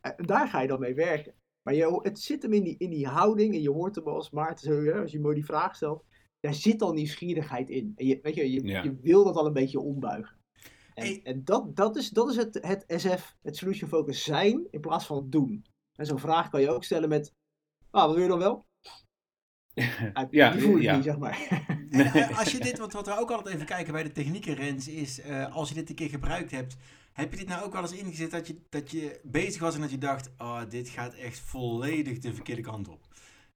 Eh, 0.00 0.12
Daar 0.16 0.48
ga 0.48 0.60
je 0.60 0.68
dan 0.68 0.80
mee 0.80 0.94
werken. 0.94 1.34
Maar 1.62 1.74
je, 1.74 1.98
het 2.02 2.18
zit 2.20 2.42
hem 2.42 2.52
in 2.52 2.62
die, 2.62 2.74
in 2.78 2.90
die 2.90 3.06
houding, 3.06 3.54
en 3.54 3.60
je 3.62 3.70
hoort 3.70 3.94
hem 3.94 4.06
als 4.06 4.30
Maarten, 4.30 4.66
zo, 4.66 4.82
hè, 4.82 5.00
als 5.00 5.12
je 5.12 5.20
mooi 5.20 5.34
die 5.34 5.44
vraag 5.44 5.76
stelt, 5.76 6.04
daar 6.40 6.54
zit 6.54 6.82
al 6.82 6.92
nieuwsgierigheid 6.92 7.70
in. 7.70 7.92
En 7.96 8.06
je, 8.06 8.18
weet 8.22 8.34
je, 8.34 8.52
je, 8.52 8.64
Ja. 8.66 8.82
je 8.82 8.96
wil 9.00 9.24
dat 9.24 9.36
al 9.36 9.46
een 9.46 9.52
beetje 9.52 9.80
ombuigen. 9.80 10.36
En, 10.94 11.22
en 11.22 11.44
dat, 11.44 11.76
dat 11.76 11.96
is, 11.96 12.10
dat 12.10 12.30
is 12.30 12.36
het, 12.36 12.58
het 12.60 12.84
SF, 12.86 13.36
het 13.42 13.56
Solution 13.56 13.88
Focus 13.88 14.24
zijn, 14.24 14.66
in 14.70 14.80
plaats 14.80 15.06
van 15.06 15.26
doen. 15.30 15.64
En 15.96 16.06
zo'n 16.06 16.18
vraag 16.18 16.48
kan 16.48 16.60
je 16.60 16.70
ook 16.70 16.84
stellen 16.84 17.08
met, 17.08 17.32
ah, 17.90 18.06
wat 18.06 18.14
wil 18.14 18.22
je 18.22 18.28
dan 18.28 18.38
wel? 18.38 18.66
Ja, 20.30 20.50
die 20.50 20.62
voel 20.62 20.76
ja. 20.76 20.94
niet, 20.94 21.04
zeg 21.04 21.18
maar. 21.18 21.66
En, 21.90 22.12
eh, 22.12 22.38
als 22.38 22.52
je 22.52 22.58
dit, 22.58 22.78
want 22.84 22.92
wat 22.92 23.06
we 23.06 23.18
ook 23.18 23.30
altijd 23.30 23.54
even 23.54 23.66
kijken 23.66 23.92
bij 23.92 24.02
de 24.02 24.12
technieken, 24.12 24.54
Rens, 24.54 24.88
is 24.88 25.20
eh, 25.20 25.54
als 25.54 25.68
je 25.68 25.74
dit 25.74 25.88
een 25.88 25.94
keer 25.94 26.08
gebruikt 26.08 26.50
hebt, 26.50 26.76
heb 27.12 27.30
je 27.30 27.38
dit 27.38 27.48
nou 27.48 27.64
ook 27.64 27.72
wel 27.72 27.82
eens 27.82 27.92
ingezet 27.92 28.30
dat 28.30 28.46
je, 28.46 28.60
dat 28.68 28.90
je 28.90 29.20
bezig 29.22 29.60
was 29.60 29.74
en 29.74 29.80
dat 29.80 29.90
je 29.90 29.98
dacht, 29.98 30.30
oh, 30.38 30.60
dit 30.68 30.88
gaat 30.88 31.14
echt 31.14 31.38
volledig 31.38 32.18
de 32.18 32.34
verkeerde 32.34 32.62
kant 32.62 32.88
op. 32.88 33.08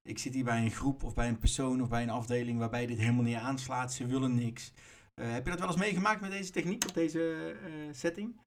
Ik 0.02 0.18
zit 0.18 0.34
hier 0.34 0.44
bij 0.44 0.62
een 0.62 0.70
groep 0.70 1.02
of 1.02 1.14
bij 1.14 1.28
een 1.28 1.38
persoon 1.38 1.82
of 1.82 1.88
bij 1.88 2.02
een 2.02 2.10
afdeling 2.10 2.58
waarbij 2.58 2.86
dit 2.86 2.98
helemaal 2.98 3.24
niet 3.24 3.36
aanslaat, 3.36 3.92
ze 3.92 4.06
willen 4.06 4.34
niks. 4.34 4.72
Eh, 5.14 5.32
heb 5.32 5.44
je 5.44 5.50
dat 5.50 5.58
wel 5.58 5.68
eens 5.68 5.78
meegemaakt 5.80 6.20
met 6.20 6.30
deze 6.30 6.50
techniek 6.50 6.84
op 6.88 6.94
deze 6.94 7.52
eh, 7.62 7.94
setting? 7.94 8.40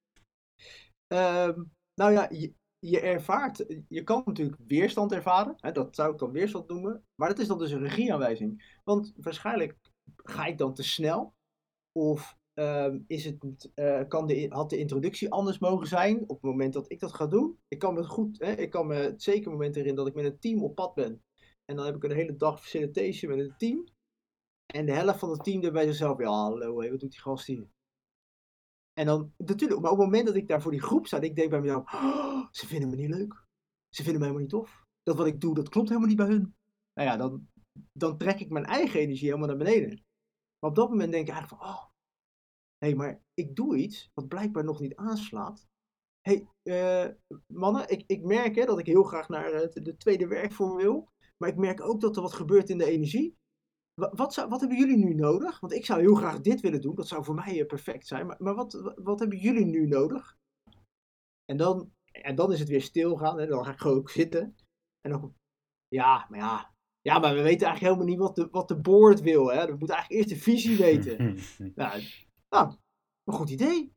Ehm, 1.08 1.64
nou 1.94 2.12
ja, 2.12 2.28
je, 2.32 2.54
je 2.90 3.00
ervaart, 3.00 3.66
je 3.88 4.04
kan 4.04 4.22
natuurlijk 4.26 4.58
weerstand 4.68 5.12
ervaren, 5.12 5.56
hè, 5.58 5.72
dat 5.72 5.96
zou 5.96 6.14
ik 6.14 6.20
dan 6.20 6.32
weerstand 6.32 6.68
noemen, 6.68 7.06
maar 7.16 7.30
dat 7.30 7.40
is 7.40 7.48
dan 7.48 7.58
dus 7.58 7.72
een 7.72 7.80
regieaanwijzing. 7.80 8.80
Want 8.84 9.14
waarschijnlijk 9.18 9.78
ga 10.16 10.46
ik 10.46 10.58
dan 10.58 10.74
te 10.74 10.84
snel, 10.84 11.34
of 11.92 12.38
ehm, 12.54 13.00
is 13.08 13.26
het, 13.26 13.72
eh, 13.74 14.02
kan 14.08 14.28
de, 14.28 14.46
had 14.50 14.70
de 14.70 14.78
introductie 14.78 15.32
anders 15.32 15.60
mogen 15.60 15.88
zijn 15.88 16.22
op 16.22 16.30
het 16.30 16.42
moment 16.42 16.74
dat 16.74 16.92
ik 16.92 17.00
dat 17.00 17.14
ga 17.14 17.28
doen. 17.28 17.60
Ik 17.68 17.80
kan 17.80 17.94
me 17.94 18.04
goed, 18.04 18.40
hè, 18.40 18.52
ik 18.52 18.70
kan 18.70 18.88
me 18.88 18.96
het 18.96 19.24
zeker 19.24 19.52
moment 19.52 19.76
herinneren 19.76 20.06
dat 20.06 20.16
ik 20.16 20.24
met 20.24 20.34
een 20.34 20.40
team 20.40 20.64
op 20.64 20.76
pad 20.76 20.94
ben. 20.94 21.24
En 21.66 21.76
dan 21.76 21.86
heb 21.86 21.96
ik 21.96 22.04
een 22.04 22.12
hele 22.12 22.36
dag 22.36 22.62
facilitation 22.62 23.36
met 23.36 23.46
een 23.46 23.58
team. 23.58 23.84
En 24.74 24.86
de 24.86 24.92
helft 24.92 25.20
van 25.20 25.30
het 25.30 25.44
team 25.44 25.62
denkt 25.62 25.76
bij 25.76 25.86
zichzelf, 25.86 26.20
ja 26.20 26.30
hallo, 26.30 26.74
wat 26.74 27.00
doet 27.00 27.12
die 27.12 27.22
gast 27.22 27.46
hier? 27.46 27.68
En 28.94 29.06
dan, 29.06 29.34
natuurlijk, 29.38 29.82
maar 29.82 29.92
op 29.92 29.98
het 29.98 30.06
moment 30.06 30.26
dat 30.26 30.36
ik 30.36 30.48
daar 30.48 30.62
voor 30.62 30.72
die 30.72 30.82
groep 30.82 31.08
sta, 31.08 31.20
ik 31.20 31.36
denk 31.36 31.50
bij 31.50 31.62
mezelf, 31.62 31.94
"Oh, 31.94 32.48
ze 32.52 32.68
vinden 32.68 32.90
me 32.90 32.96
niet 32.96 33.10
leuk. 33.10 33.46
Ze 33.90 34.04
vinden 34.04 34.22
me 34.22 34.28
helemaal 34.28 34.42
niet 34.42 34.50
tof. 34.50 34.86
Dat 35.04 35.18
wat 35.18 35.28
ik 35.28 35.42
doe, 35.42 35.56
dat 35.56 35.70
klopt 35.70 35.88
helemaal 35.88 36.10
niet 36.10 36.18
bij 36.18 36.28
hun. 36.28 36.56
Nou 36.94 37.10
ja, 37.10 37.18
dan, 37.18 37.48
dan 37.92 38.18
trek 38.18 38.40
ik 38.40 38.50
mijn 38.50 38.66
eigen 38.66 39.00
energie 39.00 39.28
helemaal 39.28 39.48
naar 39.48 39.58
beneden. 39.58 40.04
Maar 40.60 40.70
op 40.70 40.76
dat 40.76 40.90
moment 40.90 41.12
denk 41.12 41.28
ik 41.28 41.34
eigenlijk 41.34 41.64
van, 41.64 41.72
oh, 41.72 41.84
hé, 42.78 42.88
hey, 42.88 42.96
maar 42.96 43.22
ik 43.34 43.56
doe 43.56 43.78
iets 43.78 44.10
wat 44.14 44.28
blijkbaar 44.28 44.64
nog 44.64 44.80
niet 44.80 44.96
aanslaat. 44.96 45.68
Hé, 46.22 46.48
hey, 46.64 47.06
eh, 47.06 47.14
mannen, 47.48 47.90
ik, 47.90 48.04
ik 48.08 48.24
merk 48.24 48.56
hè, 48.56 48.66
dat 48.66 48.80
ik 48.80 48.86
heel 48.86 49.04
graag 49.04 49.30
naar 49.30 49.52
eh, 49.52 49.84
de 49.84 49.98
tweede 49.98 50.28
werkvorm 50.28 50.76
wil. 50.76 51.12
Maar 51.38 51.50
ik 51.50 51.58
merk 51.58 51.82
ook 51.82 52.02
dat 52.02 52.16
er 52.16 52.22
wat 52.22 52.34
gebeurt 52.34 52.70
in 52.70 52.78
de 52.78 52.86
energie. 52.86 53.36
Wa- 53.94 54.12
Wat, 54.16 54.34
zou, 54.34 54.50
wat 54.50 54.60
hebben 54.60 54.78
jullie 54.78 54.98
nu 54.98 55.14
nodig? 55.14 55.60
Want 55.60 55.74
ik 55.74 55.86
zou 55.86 56.02
heel 56.02 56.16
graag 56.16 56.42
dit 56.42 56.62
willen 56.62 56.82
doen. 56.82 56.96
Dat 56.96 57.08
zou 57.08 57.24
voor 57.24 57.36
mij 57.36 57.60
eh, 57.60 57.66
perfect 57.66 58.08
zijn. 58.08 58.26
Maar, 58.28 58.38
maar 58.40 58.56
wat, 58.56 58.94
wat, 58.96 59.20
hebben 59.20 59.38
jullie 59.38 59.66
nu 59.66 59.88
nodig? 59.88 60.38
En 61.46 61.58
dan, 61.58 61.92
en 62.12 62.36
dan 62.36 62.52
is 62.52 62.60
het 62.60 62.70
weer 62.70 62.82
stilgaan. 62.82 63.40
Hè? 63.40 63.46
Dan 63.48 63.66
ga 63.66 63.72
ik 63.72 63.80
gewoon 63.80 63.98
ook 63.98 64.10
zitten. 64.10 64.56
En 65.02 65.12
dan, 65.12 65.36
ja, 65.88 66.28
maar 66.30 66.40
ja. 66.40 66.72
Ja, 67.02 67.20
maar 67.20 67.34
we 67.36 67.42
weten 67.42 67.68
eigenlijk 67.68 67.80
helemaal 67.80 68.06
niet 68.06 68.18
wat 68.18 68.36
de, 68.36 68.48
wat 68.52 68.68
de 68.68 68.80
board 68.82 69.22
wil. 69.22 69.52
Hè? 69.52 69.66
We 69.66 69.76
moeten 69.76 69.96
eigenlijk 69.96 70.12
eerst 70.12 70.30
de 70.30 70.52
visie 70.52 70.78
weten. 70.78 71.38
Nou, 71.76 72.02
nou, 72.50 72.76
een 73.24 73.34
goed 73.34 73.50
idee. 73.50 73.94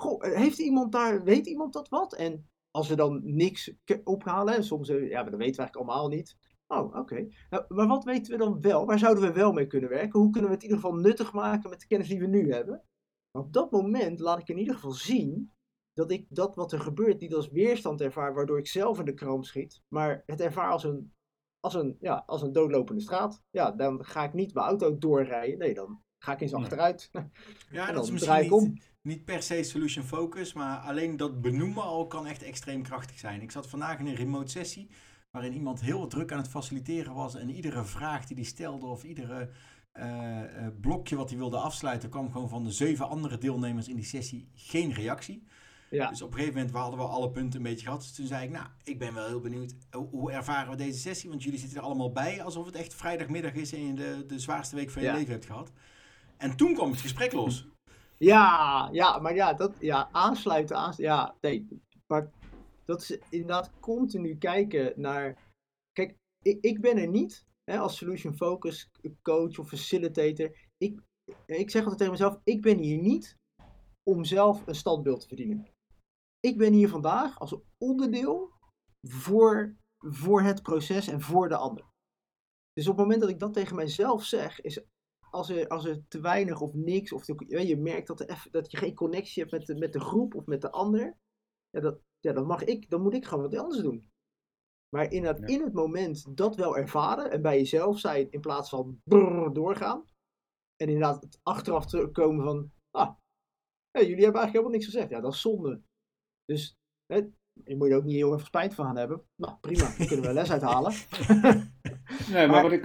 Goh, 0.00 0.26
eh, 0.26 0.36
heeft 0.36 0.58
iemand 0.58 0.92
daar, 0.92 1.24
weet 1.24 1.46
iemand 1.46 1.72
dat 1.72 1.88
wat? 1.88 2.14
En 2.14 2.48
als 2.70 2.88
we 2.88 2.96
dan 2.96 3.20
niks 3.24 3.72
ophalen, 4.04 4.54
en 4.54 4.64
soms, 4.64 4.88
eh, 4.88 5.08
ja, 5.08 5.22
maar 5.22 5.30
dat 5.30 5.40
weten 5.40 5.56
we 5.56 5.60
eigenlijk 5.62 5.76
allemaal 5.76 6.08
niet. 6.08 6.36
Oh, 6.68 6.94
oké. 6.96 7.28
Nou, 7.50 7.64
maar 7.68 7.86
wat 7.86 8.04
weten 8.04 8.32
we 8.32 8.38
dan 8.38 8.60
wel? 8.60 8.86
Waar 8.86 8.98
zouden 8.98 9.22
we 9.22 9.32
wel 9.32 9.52
mee 9.52 9.66
kunnen 9.66 9.90
werken? 9.90 10.20
Hoe 10.20 10.30
kunnen 10.30 10.50
we 10.50 10.54
het 10.56 10.64
in 10.64 10.70
ieder 10.70 10.84
geval 10.84 11.00
nuttig 11.00 11.32
maken 11.32 11.70
met 11.70 11.80
de 11.80 11.86
kennis 11.86 12.08
die 12.08 12.20
we 12.20 12.26
nu 12.26 12.52
hebben? 12.52 12.82
Maar 13.30 13.42
op 13.42 13.52
dat 13.52 13.70
moment 13.70 14.20
laat 14.20 14.38
ik 14.38 14.48
in 14.48 14.58
ieder 14.58 14.74
geval 14.74 14.92
zien 14.92 15.52
dat 15.92 16.10
ik 16.10 16.26
dat 16.28 16.54
wat 16.54 16.72
er 16.72 16.80
gebeurt 16.80 17.20
niet 17.20 17.34
als 17.34 17.48
weerstand 17.48 18.00
ervaar, 18.00 18.34
waardoor 18.34 18.58
ik 18.58 18.66
zelf 18.66 18.98
in 18.98 19.04
de 19.04 19.14
kramp 19.14 19.44
schiet, 19.44 19.82
maar 19.88 20.22
het 20.26 20.40
ervaar 20.40 20.70
als 20.70 20.84
een, 20.84 21.12
als 21.60 21.74
een, 21.74 21.96
ja, 22.00 22.22
als 22.26 22.42
een 22.42 22.52
doodlopende 22.52 23.00
straat. 23.00 23.42
Ja, 23.50 23.70
dan 23.70 24.04
ga 24.04 24.24
ik 24.24 24.32
niet 24.32 24.54
mijn 24.54 24.66
auto 24.66 24.98
doorrijden. 24.98 25.58
Nee, 25.58 25.74
dan 25.74 26.02
ga 26.18 26.32
ik 26.32 26.40
eens 26.40 26.52
Nee. 26.52 26.60
achteruit. 26.62 27.10
Ja, 27.70 27.88
En 27.88 27.94
dat 27.94 28.04
is 28.04 28.10
misschien 28.10 28.62
niet, 28.62 28.92
niet 29.02 29.24
per 29.24 29.42
se 29.42 29.62
solution 29.62 30.04
focus, 30.04 30.52
maar 30.52 30.78
alleen 30.78 31.16
dat 31.16 31.40
benoemen 31.40 31.82
al 31.82 32.06
kan 32.06 32.26
echt 32.26 32.42
extreem 32.42 32.82
krachtig 32.82 33.18
zijn. 33.18 33.42
Ik 33.42 33.50
zat 33.50 33.68
vandaag 33.68 33.98
in 33.98 34.06
een 34.06 34.14
remote 34.14 34.50
sessie 34.50 34.90
waarin 35.30 35.52
iemand 35.52 35.80
heel 35.80 36.06
druk 36.06 36.32
aan 36.32 36.38
het 36.38 36.48
faciliteren 36.48 37.14
was 37.14 37.34
en 37.34 37.50
iedere 37.50 37.84
vraag 37.84 38.26
die 38.26 38.36
hij 38.36 38.44
stelde 38.44 38.86
of 38.86 39.04
iedere 39.04 39.50
eh, 39.92 40.66
eh, 40.66 40.72
blokje 40.80 41.16
wat 41.16 41.28
hij 41.28 41.38
wilde 41.38 41.56
afsluiten 41.58 42.08
kwam 42.10 42.32
gewoon 42.32 42.48
van 42.48 42.64
de 42.64 42.72
zeven 42.72 43.08
andere 43.08 43.38
deelnemers 43.38 43.88
in 43.88 43.96
die 43.96 44.04
sessie 44.04 44.48
geen 44.54 44.92
reactie. 44.92 45.46
Ja. 45.90 46.08
Dus 46.08 46.22
op 46.22 46.28
een 46.30 46.38
gegeven 46.38 46.56
moment 46.58 46.76
hadden 46.76 46.98
we 46.98 47.04
alle 47.06 47.30
punten 47.30 47.58
een 47.60 47.66
beetje 47.66 47.84
gehad. 47.84 48.00
Dus 48.00 48.14
toen 48.14 48.26
zei 48.26 48.44
ik, 48.44 48.50
nou, 48.50 48.66
ik 48.82 48.98
ben 48.98 49.14
wel 49.14 49.26
heel 49.26 49.40
benieuwd, 49.40 49.74
hoe, 50.10 50.32
ervaren 50.32 50.70
we 50.70 50.76
deze 50.76 50.98
sessie? 50.98 51.30
Want 51.30 51.42
jullie 51.42 51.58
zitten 51.58 51.78
er 51.78 51.84
allemaal 51.84 52.12
bij 52.12 52.42
alsof 52.42 52.66
het 52.66 52.74
echt 52.74 52.94
vrijdagmiddag 52.94 53.52
is 53.52 53.72
en 53.72 53.86
je 53.86 53.94
de, 53.94 54.24
de 54.26 54.38
zwaarste 54.38 54.76
week 54.76 54.90
van 54.90 55.02
je 55.02 55.08
Ja. 55.08 55.14
leven 55.14 55.32
hebt 55.32 55.46
gehad. 55.46 55.72
En 56.36 56.56
toen 56.56 56.74
kwam 56.74 56.90
het 56.90 57.00
gesprek 57.00 57.32
los. 57.32 57.68
Ja, 58.16 58.88
ja, 58.92 59.18
maar 59.18 59.34
ja, 59.34 59.52
dat, 59.52 59.76
ja 59.80 60.08
aansluiten, 60.12 60.76
aans 60.76 60.96
ja, 60.96 61.34
nee. 61.40 61.68
Maar 62.06 62.30
dat 62.88 63.00
is 63.02 63.18
inderdaad 63.30 63.80
continu 63.80 64.36
kijken 64.36 64.92
naar. 65.00 65.52
Kijk, 65.92 66.16
ik, 66.42 66.64
ik 66.64 66.80
ben 66.80 66.96
er 66.96 67.08
niet 67.08 67.46
hè, 67.64 67.78
als 67.78 67.96
solution 67.96 68.36
focus 68.36 68.90
coach 69.22 69.58
of 69.58 69.68
facilitator. 69.68 70.56
Ik, 70.76 71.00
ik 71.46 71.70
zeg 71.70 71.82
altijd 71.82 71.98
tegen 71.98 72.12
mezelf, 72.12 72.40
ik 72.44 72.62
ben 72.62 72.78
hier 72.78 72.98
niet 72.98 73.36
om 74.10 74.24
zelf 74.24 74.66
een 74.66 74.74
standbeeld 74.74 75.20
te 75.20 75.26
verdienen. 75.26 75.68
Ik 76.40 76.56
ben 76.58 76.72
hier 76.72 76.88
vandaag 76.88 77.38
als 77.38 77.56
onderdeel 77.78 78.52
voor, 79.08 79.76
voor 79.98 80.42
het 80.42 80.62
proces 80.62 81.08
en 81.08 81.20
voor 81.20 81.48
de 81.48 81.56
ander. 81.56 81.84
Dus 82.72 82.88
op 82.88 82.96
het 82.96 83.02
moment 83.02 83.20
dat 83.20 83.30
ik 83.30 83.38
dat 83.38 83.52
tegen 83.52 83.76
mijzelf 83.76 84.24
zeg, 84.24 84.60
is 84.60 84.80
als 85.30 85.48
er, 85.48 85.68
als 85.68 85.84
er 85.84 86.08
te 86.08 86.20
weinig 86.20 86.60
of 86.60 86.74
niks, 86.74 87.12
of 87.12 87.26
je 87.48 87.76
merkt 87.76 88.06
dat, 88.06 88.20
er 88.20 88.46
dat 88.50 88.70
je 88.70 88.76
geen 88.76 88.94
connectie 88.94 89.42
hebt 89.42 89.54
met 89.54 89.66
de, 89.66 89.74
met 89.74 89.92
de 89.92 90.00
groep 90.00 90.34
of 90.34 90.46
met 90.46 90.60
de 90.60 90.70
ander, 90.70 91.16
ja, 91.70 91.80
dat, 91.80 92.00
ja, 92.20 92.32
dan, 92.32 92.46
mag 92.46 92.64
ik, 92.64 92.90
dan 92.90 93.02
moet 93.02 93.14
ik 93.14 93.24
gewoon 93.26 93.44
wat 93.50 93.56
anders 93.58 93.82
doen. 93.82 94.10
Maar 94.88 95.12
in 95.12 95.24
het, 95.24 95.38
Ja. 95.38 95.46
in 95.46 95.62
het 95.62 95.72
moment 95.72 96.36
dat 96.36 96.56
wel 96.56 96.76
ervaren 96.76 97.30
en 97.30 97.42
bij 97.42 97.56
jezelf 97.56 97.98
zijn 97.98 98.30
in 98.30 98.40
plaats 98.40 98.68
van 98.70 99.00
brrr 99.04 99.52
doorgaan. 99.52 100.04
En 100.76 100.88
inderdaad 100.88 101.22
het 101.22 101.40
achteraf 101.42 101.86
terugkomen 101.86 102.44
van, 102.44 102.72
ah, 102.90 103.14
hé, 103.90 104.00
jullie 104.00 104.24
hebben 104.24 104.40
eigenlijk 104.40 104.52
helemaal 104.52 104.70
niks 104.72 104.84
gezegd. 104.84 105.10
Ja, 105.10 105.20
dat 105.20 105.32
is 105.32 105.40
zonde. 105.40 105.82
Dus 106.44 106.74
hè, 107.06 107.16
je 107.64 107.76
moet 107.76 107.90
er 107.90 107.96
ook 107.96 108.04
niet 108.04 108.14
heel 108.16 108.32
erg 108.32 108.46
spijt 108.46 108.74
van 108.74 108.84
gaan 108.86 108.96
hebben. 108.96 109.22
Nou, 109.34 109.56
prima, 109.60 109.96
daar 109.98 110.06
kunnen 110.06 110.26
we 110.26 110.32
les 110.32 110.50
uithalen. 110.50 110.92
Nee, 112.30 112.46
maar, 112.46 112.48
Maar- 112.48 112.62
wat, 112.62 112.72
ik, 112.72 112.84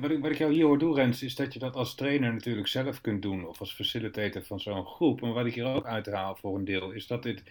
wat, 0.00 0.10
ik, 0.10 0.20
wat 0.20 0.30
ik 0.30 0.38
jou 0.38 0.52
hier 0.52 0.64
hoor 0.66 0.78
doen, 0.78 0.94
Rens, 0.94 1.22
is 1.22 1.34
dat 1.34 1.52
je 1.52 1.58
dat 1.58 1.74
als 1.74 1.94
trainer 1.94 2.32
natuurlijk 2.32 2.66
zelf 2.66 3.00
kunt 3.00 3.22
doen. 3.22 3.46
Of 3.46 3.60
als 3.60 3.74
facilitator 3.74 4.42
van 4.42 4.60
zo'n 4.60 4.86
groep. 4.86 5.20
Maar 5.20 5.32
wat 5.32 5.46
ik 5.46 5.54
hier 5.54 5.64
ook 5.66 5.86
uithaal 5.86 6.36
voor 6.36 6.58
een 6.58 6.64
deel, 6.64 6.90
is 6.90 7.06
dat 7.06 7.22
dit... 7.22 7.42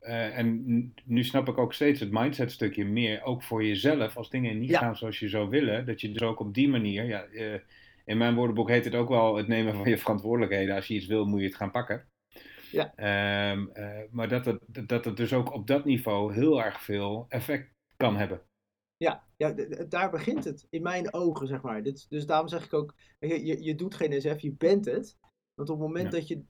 eh, 0.00 0.38
en 0.38 0.94
nu 1.04 1.24
snap 1.24 1.48
ik 1.48 1.58
ook 1.58 1.72
steeds 1.72 2.00
het 2.00 2.10
mindset 2.10 2.50
stukje 2.52 2.84
meer. 2.84 3.22
Ook 3.22 3.42
voor 3.42 3.64
jezelf, 3.64 4.16
als 4.16 4.30
dingen 4.30 4.58
niet 4.58 4.70
Ja. 4.70 4.78
gaan 4.78 4.96
zoals 4.96 5.18
je 5.18 5.28
zou 5.28 5.48
willen. 5.48 5.86
Dat 5.86 6.00
je 6.00 6.12
dus 6.12 6.22
ook 6.22 6.40
op 6.40 6.54
die 6.54 6.68
manier... 6.68 7.04
Ja, 7.04 7.24
eh, 7.24 7.60
in 8.04 8.18
mijn 8.18 8.34
woordenboek 8.34 8.68
heet 8.68 8.84
het 8.84 8.94
ook 8.94 9.08
wel 9.08 9.36
het 9.36 9.48
nemen 9.48 9.74
van 9.74 9.88
je 9.88 9.98
verantwoordelijkheden. 9.98 10.74
Als 10.74 10.86
je 10.86 10.94
iets 10.94 11.06
wil, 11.06 11.24
moet 11.24 11.40
je 11.40 11.46
het 11.46 11.56
gaan 11.56 11.70
pakken. 11.70 12.08
Ja. 12.70 12.92
Ehm, 12.94 13.66
eh, 13.72 14.02
maar 14.10 14.28
dat 14.28 14.44
het, 14.44 14.88
dat 14.88 15.04
het 15.04 15.16
dus 15.16 15.32
ook 15.32 15.52
op 15.52 15.66
dat 15.66 15.84
niveau 15.84 16.34
heel 16.34 16.64
erg 16.64 16.80
veel 16.80 17.26
effect 17.28 17.74
kan 17.96 18.16
hebben. 18.16 18.40
Ja, 18.96 19.24
ja 19.36 19.54
daar 19.88 20.10
begint 20.10 20.44
het. 20.44 20.66
In 20.70 20.82
mijn 20.82 21.12
ogen, 21.12 21.46
zeg 21.46 21.62
maar. 21.62 21.82
Dit, 21.82 22.06
dus 22.08 22.26
daarom 22.26 22.48
zeg 22.48 22.64
ik 22.64 22.72
ook, 22.72 22.94
je, 23.18 23.46
je, 23.46 23.62
je 23.62 23.74
doet 23.74 23.94
geen 23.94 24.20
SF, 24.20 24.40
je 24.40 24.52
bent 24.52 24.84
het. 24.84 25.16
Want 25.56 25.70
op 25.70 25.78
het 25.78 25.86
moment 25.86 26.12
Ja. 26.12 26.18
dat 26.18 26.28
je... 26.28 26.44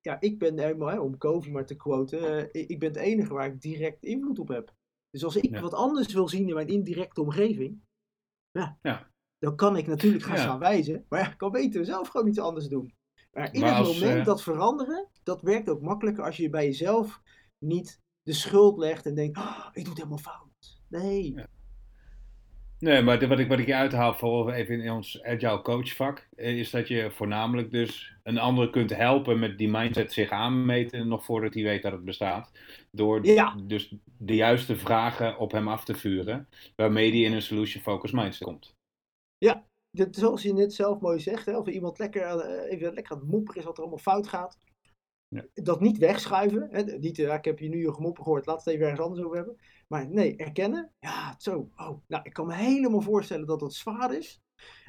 Ja, 0.00 0.20
ik 0.20 0.38
ben 0.38 0.58
helemaal, 0.58 0.88
hè, 0.88 0.98
om 0.98 1.18
Covey 1.18 1.50
maar 1.52 1.66
te 1.66 1.76
quoten, 1.76 2.50
eh, 2.52 2.68
ik, 2.68 2.78
ben 2.78 2.88
het 2.88 2.98
enige 2.98 3.32
waar 3.34 3.46
ik 3.46 3.60
direct 3.60 4.02
invloed 4.04 4.38
op 4.38 4.48
heb. 4.48 4.74
Dus 5.10 5.24
als 5.24 5.36
ik 5.36 5.50
Ja. 5.50 5.60
wat 5.60 5.74
anders 5.74 6.12
wil 6.12 6.28
zien 6.28 6.48
in 6.48 6.54
mijn 6.54 6.68
indirecte 6.68 7.20
omgeving, 7.20 7.80
ja, 8.50 8.78
Ja. 8.82 9.10
dan 9.38 9.56
kan 9.56 9.76
ik 9.76 9.86
natuurlijk 9.86 10.24
gaan 10.24 10.36
staan 10.38 10.58
wijzen. 10.58 11.04
Maar 11.08 11.20
ja, 11.20 11.30
ik 11.30 11.38
kan 11.38 11.50
beter 11.52 11.84
zelf 11.84 12.08
gewoon 12.08 12.26
iets 12.28 12.38
anders 12.38 12.68
doen. 12.68 12.94
Maar 13.32 13.54
in 13.54 13.60
Maar 13.60 13.76
het 13.76 13.86
als, 13.86 14.00
moment 14.00 14.18
eh, 14.18 14.24
dat 14.24 14.42
veranderen, 14.42 15.08
dat 15.22 15.40
werkt 15.42 15.68
ook 15.68 15.80
makkelijker 15.80 16.24
als 16.24 16.36
je 16.36 16.50
bij 16.50 16.64
jezelf 16.64 17.22
niet 17.58 18.00
de 18.22 18.32
schuld 18.32 18.78
legt 18.78 19.06
en 19.06 19.14
denkt, 19.14 19.38
"Ah, 19.38 19.66
ik 19.72 19.80
doe 19.84 19.88
het 19.88 19.96
helemaal 19.96 20.18
fout. 20.18 20.80
Nee. 20.88 21.34
Ja. 22.80 22.88
Nee, 22.88 23.02
maar 23.02 23.18
de- 23.18 23.26
wat 23.26 23.38
ik, 23.38 23.48
wat 23.48 23.58
ik 23.58 23.66
je 23.66 23.74
uithaal, 23.74 24.14
vooral 24.14 24.52
even 24.52 24.80
in 24.80 24.90
ons 24.92 25.22
agile 25.22 25.62
coachvak, 25.62 26.28
eh, 26.36 26.58
is 26.58 26.70
dat 26.70 26.88
je 26.88 27.10
voornamelijk 27.10 27.70
dus 27.70 28.12
een 28.22 28.38
ander 28.38 28.70
kunt 28.70 28.96
helpen 28.96 29.38
met 29.38 29.58
die 29.58 29.68
mindset 29.68 30.12
zich 30.12 30.30
aanmeten, 30.30 31.08
nog 31.08 31.24
voordat 31.24 31.54
hij 31.54 31.62
weet 31.62 31.82
dat 31.82 31.92
het 31.92 32.04
bestaat. 32.04 32.52
Door 32.90 33.26
Ja. 33.26 33.54
dus 33.66 33.94
de 34.18 34.34
juiste 34.34 34.76
vragen 34.76 35.38
op 35.38 35.52
hem 35.52 35.68
af 35.68 35.84
te 35.84 35.94
vuren, 35.94 36.48
waarmee 36.76 37.10
hij 37.10 37.20
in 37.20 37.32
een 37.32 37.42
solution 37.42 37.82
focused 37.82 38.16
mindset 38.16 38.42
komt. 38.46 38.76
dit, 39.90 40.16
zoals 40.16 40.42
je 40.42 40.52
net 40.52 40.74
zelf 40.74 41.00
mooi 41.00 41.20
zegt, 41.20 41.46
hè, 41.46 41.56
of 41.56 41.66
iemand 41.66 41.98
lekker, 41.98 42.22
eh, 42.22 42.72
even 42.72 42.94
lekker 42.94 43.12
aan 43.14 43.20
het 43.20 43.30
mopperen 43.30 43.60
is 43.60 43.64
wat 43.66 43.76
er 43.76 43.80
allemaal 43.82 43.98
fout 43.98 44.28
gaat. 44.28 44.58
Ja. 45.28 45.46
Dat 45.54 45.80
niet 45.80 45.98
wegschuiven. 45.98 46.68
Hè, 46.70 46.82
niet, 46.82 47.16
ja, 47.16 47.34
ik 47.34 47.44
heb 47.44 47.58
je 47.58 47.68
nu 47.68 47.78
je 47.80 47.94
gemopper 47.94 48.22
gehoord, 48.22 48.46
laat 48.46 48.64
het 48.64 48.66
even 48.66 48.82
ergens 48.82 49.00
anders 49.00 49.22
over 49.22 49.36
hebben. 49.36 49.56
Maar 49.88 50.08
nee, 50.10 50.36
erkennen. 50.36 50.92
Ja, 50.98 51.34
zo. 51.38 51.70
Oh, 51.76 52.00
nou, 52.06 52.22
ik 52.22 52.32
kan 52.32 52.46
me 52.46 52.54
helemaal 52.54 53.00
voorstellen 53.00 53.46
dat 53.46 53.60
dat 53.60 53.74
zwaar 53.74 54.14
is. 54.14 54.40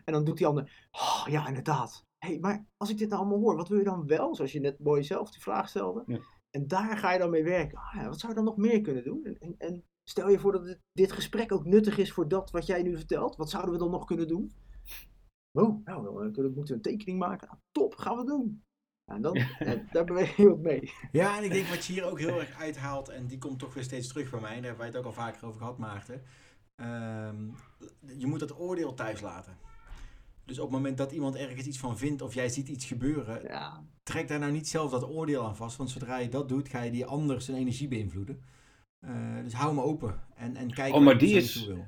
En 0.06 0.14
dan 0.14 0.24
doet 0.24 0.38
die 0.38 0.48
ander, 0.48 0.88
oh, 0.92 1.26
ja, 1.28 1.48
inderdaad. 1.48 2.06
hey, 2.18 2.40
maar 2.40 2.66
als 2.78 2.90
ik 2.90 2.98
dit 2.98 3.10
nou 3.10 3.22
allemaal 3.22 3.40
hoor, 3.40 3.56
wat 3.56 3.68
wil 3.68 3.78
je 3.78 3.84
dan 3.84 4.08
wel? 4.08 4.36
Zoals 4.36 4.52
je 4.52 4.60
net 4.60 4.80
mooi 4.80 5.04
zelf 5.04 5.32
die 5.32 5.42
vraag 5.42 5.70
stelde. 5.70 6.04
Ja. 6.06 6.20
En 6.50 6.68
daar 6.68 6.98
ga 6.98 7.12
je 7.12 7.20
dan 7.20 7.30
mee 7.30 7.44
werken. 7.44 7.78
Ah, 7.78 7.94
ja, 7.96 8.08
wat 8.08 8.20
zou 8.20 8.32
je 8.32 8.38
dan 8.38 8.48
nog 8.48 8.58
meer 8.58 8.82
kunnen 8.82 9.04
doen? 9.04 9.24
En, 9.24 9.38
en, 9.40 9.56
en 9.58 9.84
stel 10.04 10.30
je 10.30 10.40
voor 10.40 10.52
dat 10.52 10.66
dit, 10.66 10.80
dit 10.92 11.12
gesprek 11.12 11.52
ook 11.52 11.66
nuttig 11.66 11.98
is 11.98 12.12
voor 12.12 12.28
dat 12.28 12.52
wat 12.52 12.66
jij 12.66 12.82
nu 12.82 12.98
vertelt. 12.98 13.36
Wat 13.36 13.50
zouden 13.50 13.74
we 13.74 13.80
dan 13.80 13.92
nog 13.92 14.06
kunnen 14.06 14.28
doen? 14.28 14.52
Oh, 15.52 15.86
nou, 15.86 16.04
dan 16.32 16.54
moeten 16.54 16.64
we 16.64 16.74
een 16.74 16.82
tekening 16.82 17.20
maken. 17.20 17.48
Nou, 17.48 17.60
top, 17.72 17.96
gaan 17.96 18.18
we 18.18 18.26
doen. 18.26 18.64
En 19.10 19.22
dan, 19.22 19.38
daar 19.92 20.06
beweeg 20.06 20.36
je 20.36 20.50
wat 20.50 20.60
mee. 20.60 20.92
Ja, 21.12 21.38
en 21.38 21.44
ik 21.44 21.52
denk 21.52 21.68
wat 21.68 21.86
je 21.86 21.94
hier 21.94 22.04
ook 22.06 22.20
heel 22.20 22.40
erg 22.40 22.60
uithaalt, 22.60 23.10
en 23.10 23.28
die 23.28 23.38
komt 23.38 23.60
toch 23.60 23.74
weer 23.74 23.84
steeds 23.84 24.08
terug 24.08 24.30
bij 24.30 24.40
mij, 24.40 24.50
daar 24.54 24.60
hebben 24.62 24.78
wij 24.78 24.88
het 24.88 24.98
ook 24.98 25.06
al 25.06 25.14
vaker 25.14 25.46
over 25.48 25.60
gehad, 25.60 25.78
Maarten. 25.78 26.22
Ehm, 26.76 27.36
je 28.18 28.28
moet 28.28 28.40
dat 28.40 28.60
oordeel 28.60 28.94
thuis 28.94 29.22
laten. 29.22 29.58
Dus 30.46 30.60
op 30.60 30.64
het 30.66 30.74
moment 30.76 30.98
dat 30.98 31.12
iemand 31.12 31.36
ergens 31.36 31.66
iets 31.68 31.78
van 31.80 31.98
vindt 31.98 32.22
of 32.22 32.34
jij 32.34 32.50
ziet 32.50 32.68
iets 32.68 32.86
gebeuren, 32.86 33.42
Ja, 33.44 33.84
trek 34.04 34.28
daar 34.28 34.40
nou 34.40 34.52
niet 34.52 34.68
zelf 34.68 34.92
dat 34.92 35.10
oordeel 35.10 35.46
aan 35.46 35.56
vast. 35.56 35.78
Want 35.78 35.90
zodra 35.90 36.18
je 36.18 36.30
dat 36.30 36.50
doet, 36.50 36.70
ga 36.70 36.82
je 36.82 36.92
die 36.92 37.06
ander 37.06 37.42
zijn 37.42 37.58
energie 37.58 37.88
beïnvloeden. 37.88 38.42
Eh, 39.00 39.12
dus 39.44 39.54
hou 39.54 39.70
hem 39.70 39.80
open 39.80 40.20
en, 40.36 40.56
en 40.56 40.74
kijk 40.74 40.94
Oh, 40.94 41.02
maar 41.02 41.14
je 41.14 41.20
die 41.20 41.36
is- 41.36 41.66
wil. 41.66 41.88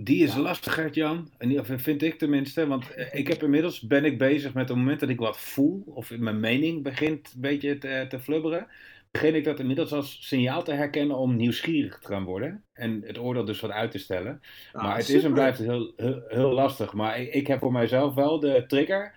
Die 0.00 0.22
is 0.24 0.34
Ja. 0.34 0.40
lastig, 0.40 0.94
Jan. 0.94 1.30
En 1.38 1.48
die- 1.48 1.58
of 1.60 1.66
vind 1.76 2.02
ik 2.02 2.18
tenminste. 2.18 2.66
Want 2.66 2.90
eh, 2.94 3.14
ik 3.18 3.28
heb 3.28 3.42
inmiddels 3.42 3.80
ben 3.80 4.04
ik 4.04 4.18
bezig 4.18 4.54
met 4.54 4.68
het 4.68 4.78
moment 4.78 5.00
dat 5.00 5.08
ik 5.08 5.18
wat 5.18 5.38
voel. 5.40 5.82
Of 5.86 6.16
mijn 6.16 6.40
mening 6.40 6.82
begint 6.82 7.32
een 7.34 7.40
beetje 7.40 7.78
te, 7.78 8.06
te 8.08 8.20
flubberen. 8.20 8.66
Begin 9.10 9.34
ik 9.34 9.44
dat 9.44 9.60
inmiddels 9.60 9.92
als 9.92 10.26
signaal 10.28 10.62
te 10.62 10.72
herkennen 10.72 11.16
om 11.16 11.36
nieuwsgierig 11.36 11.98
te 11.98 12.06
gaan 12.06 12.24
worden. 12.24 12.64
En 12.72 13.02
het 13.02 13.18
oordeel 13.18 13.44
dus 13.44 13.60
wat 13.60 13.70
uit 13.70 13.90
te 13.90 13.98
stellen. 13.98 14.40
Ah, 14.72 14.82
maar 14.82 14.96
het 14.96 15.08
is 15.08 15.24
en 15.24 15.32
blijft 15.32 15.58
heel, 15.58 15.92
heel, 15.96 16.22
heel 16.28 16.52
lastig. 16.52 16.92
Maar 16.92 17.20
ik, 17.20 17.32
ik 17.34 17.46
heb 17.46 17.58
voor 17.58 17.72
mijzelf 17.72 18.14
wel 18.14 18.40
de 18.40 18.64
trigger. 18.66 19.14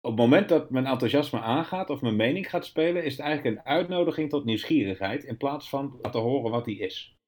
Op 0.00 0.10
het 0.10 0.18
moment 0.20 0.48
dat 0.48 0.70
mijn 0.70 0.86
enthousiasme 0.86 1.40
aangaat 1.40 1.90
of 1.90 2.00
mijn 2.00 2.16
mening 2.16 2.50
gaat 2.50 2.66
spelen, 2.66 3.04
is 3.04 3.16
het 3.16 3.20
eigenlijk 3.26 3.56
een 3.56 3.64
uitnodiging 3.64 4.30
tot 4.30 4.44
nieuwsgierigheid. 4.44 5.24
In 5.24 5.36
plaats 5.36 5.68
van 5.68 5.98
laten 6.02 6.20
horen 6.20 6.50
wat 6.50 6.64
die 6.64 6.78
is. 6.78 7.18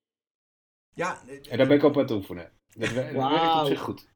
Ja, 0.95 1.19
En 1.51 1.59
daar 1.59 1.67
ben 1.67 1.77
ik 1.77 1.83
op 1.83 1.95
aan 1.97 2.03
het 2.03 2.11
oefenen. 2.11 2.51
Dat, 2.77 2.93
wer- 2.93 3.13
dat 3.13 3.31
werkt 3.31 3.61
op 3.61 3.67
zich 3.67 3.81
goed. 3.81 4.09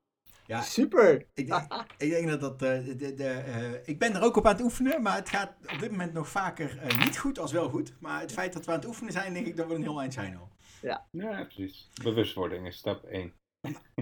ja 0.46 0.60
Super. 0.60 1.26
ik, 1.34 1.46
denk, 1.46 1.84
ik 1.98 2.10
denk 2.10 2.28
dat 2.28 2.40
dat. 2.40 2.62
eh, 2.62 2.84
de, 2.96 3.14
de, 3.14 3.28
eh, 3.28 3.72
ik 3.84 3.98
ben 3.98 4.14
er 4.14 4.22
ook 4.22 4.36
op 4.36 4.46
aan 4.46 4.52
het 4.52 4.62
oefenen, 4.62 5.02
maar 5.02 5.16
het 5.16 5.28
gaat 5.28 5.52
op 5.72 5.78
dit 5.78 5.90
moment 5.90 6.12
nog 6.12 6.28
vaker 6.28 6.78
eh, 6.78 6.98
niet 7.04 7.18
goed 7.18 7.38
als 7.38 7.52
wel 7.52 7.68
goed. 7.68 7.94
Maar 8.00 8.20
het 8.20 8.32
feit 8.32 8.52
dat 8.52 8.64
we 8.64 8.70
aan 8.72 8.78
het 8.78 8.86
oefenen 8.86 9.12
zijn, 9.12 9.34
denk 9.34 9.46
ik 9.46 9.56
dat 9.56 9.66
we 9.66 9.74
een 9.74 9.82
heel 9.82 10.00
eind 10.00 10.12
zijn 10.12 10.36
al. 10.36 10.48
Ja, 10.80 11.06
precies. 11.44 11.88
Bewustwording 12.02 12.66
is 12.66 12.76
stap 12.76 13.04
1. 13.04 13.32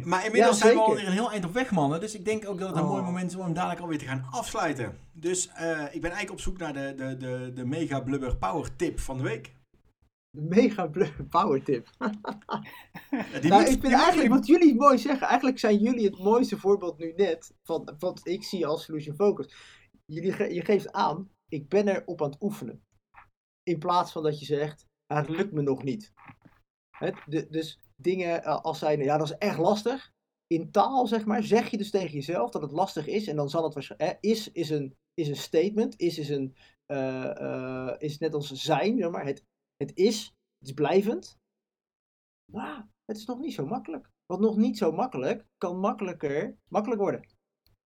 Maar 0.04 0.24
inmiddels 0.24 0.58
Ja, 0.58 0.64
zijn 0.64 0.74
we 0.76 0.82
alweer 0.82 1.06
een 1.06 1.12
heel 1.12 1.30
eind 1.30 1.44
op 1.44 1.52
weg, 1.52 1.70
mannen. 1.70 2.00
Dus 2.00 2.14
ik 2.14 2.24
denk 2.24 2.48
ook 2.48 2.58
dat 2.58 2.68
het 2.68 2.76
een 2.76 2.82
Oh. 2.84 2.90
mooi 2.90 3.02
moment 3.02 3.30
is 3.30 3.36
om 3.36 3.42
hem 3.44 3.54
dadelijk 3.54 3.80
alweer 3.80 3.98
te 3.98 4.04
gaan 4.04 4.26
afsluiten. 4.30 4.98
Dus 5.12 5.48
eh, 5.48 5.70
ik 5.70 6.00
ben 6.00 6.10
eigenlijk 6.10 6.30
op 6.30 6.40
zoek 6.40 6.58
naar 6.58 6.72
de, 6.72 6.94
de, 6.96 7.16
de, 7.16 7.50
de 7.54 7.64
mega 7.66 8.00
blubber 8.00 8.36
power 8.36 8.76
tip 8.76 9.00
van 9.00 9.16
de 9.16 9.22
week. 9.22 9.52
Mega 10.34 10.90
power 11.28 11.62
tip. 11.64 11.88
Nou, 11.98 13.62
ik 13.62 13.66
vind 13.68 13.82
moet 13.82 13.92
eigenlijk 13.92 14.28
wat 14.28 14.46
jullie 14.46 14.74
mooi 14.74 14.98
zeggen. 14.98 15.26
Eigenlijk 15.26 15.58
zijn 15.58 15.78
jullie 15.78 16.04
het 16.06 16.18
mooiste 16.18 16.58
voorbeeld 16.58 16.98
nu 16.98 17.12
net. 17.16 17.54
Van 17.62 17.94
wat 17.98 18.20
ik 18.26 18.44
zie 18.44 18.66
als 18.66 18.84
Solution 18.84 19.14
Focus. 19.16 19.54
Jullie 20.04 20.32
ge- 20.32 20.54
je 20.54 20.64
geeft 20.64 20.92
aan, 20.92 21.30
ik 21.48 21.68
ben 21.68 21.88
er 21.88 22.02
op 22.06 22.22
aan 22.22 22.30
het 22.30 22.42
oefenen. 22.42 22.84
In 23.62 23.78
plaats 23.78 24.12
van 24.12 24.22
dat 24.22 24.38
je 24.38 24.44
zegt, 24.44 24.86
"Ah, 25.06 25.18
het 25.18 25.28
lukt 25.28 25.52
me 25.52 25.62
nog 25.62 25.82
niet. 25.82 26.12
Hè, 26.98 27.10
de- 27.26 27.46
dus 27.50 27.78
dingen 27.96 28.44
eh, 28.44 28.60
als 28.62 28.78
zijn, 28.78 29.00
ja 29.00 29.16
dat 29.18 29.26
is 29.30 29.36
echt 29.38 29.58
lastig. 29.58 30.12
In 30.46 30.70
taal 30.70 31.06
zeg 31.06 31.24
maar, 31.24 31.42
zeg 31.42 31.68
je 31.70 31.76
dus 31.76 31.90
tegen 31.90 32.12
jezelf 32.12 32.50
dat 32.50 32.62
het 32.62 32.72
lastig 32.72 33.06
is. 33.06 33.26
En 33.26 33.36
dan 33.36 33.50
zal 33.50 33.64
het 33.64 33.74
waarschijnlijk, 33.74 34.18
is, 34.20 34.52
is, 34.52 34.70
een, 34.70 34.94
is 35.14 35.28
een 35.28 35.36
statement. 35.36 35.98
Is, 36.00 36.18
is, 36.18 36.28
een, 36.28 36.56
eh, 36.86 37.40
eh, 37.40 37.94
is 37.98 38.18
net 38.18 38.34
als 38.34 38.50
zijn, 38.52 38.98
zeg 38.98 39.10
maar. 39.10 39.24
Het, 39.24 39.42
het 39.76 39.96
is, 39.96 40.24
het 40.58 40.68
is 40.68 40.74
blijvend. 40.74 41.38
Maar 42.52 42.88
het 43.04 43.16
is 43.16 43.24
nog 43.24 43.38
niet 43.38 43.54
zo 43.54 43.66
makkelijk. 43.66 44.10
Want 44.26 44.40
nog 44.40 44.56
niet 44.56 44.78
zo 44.78 44.92
makkelijk 44.92 45.46
kan 45.58 45.78
makkelijker 45.78 46.56
makkelijk 46.68 47.00
worden. 47.00 47.34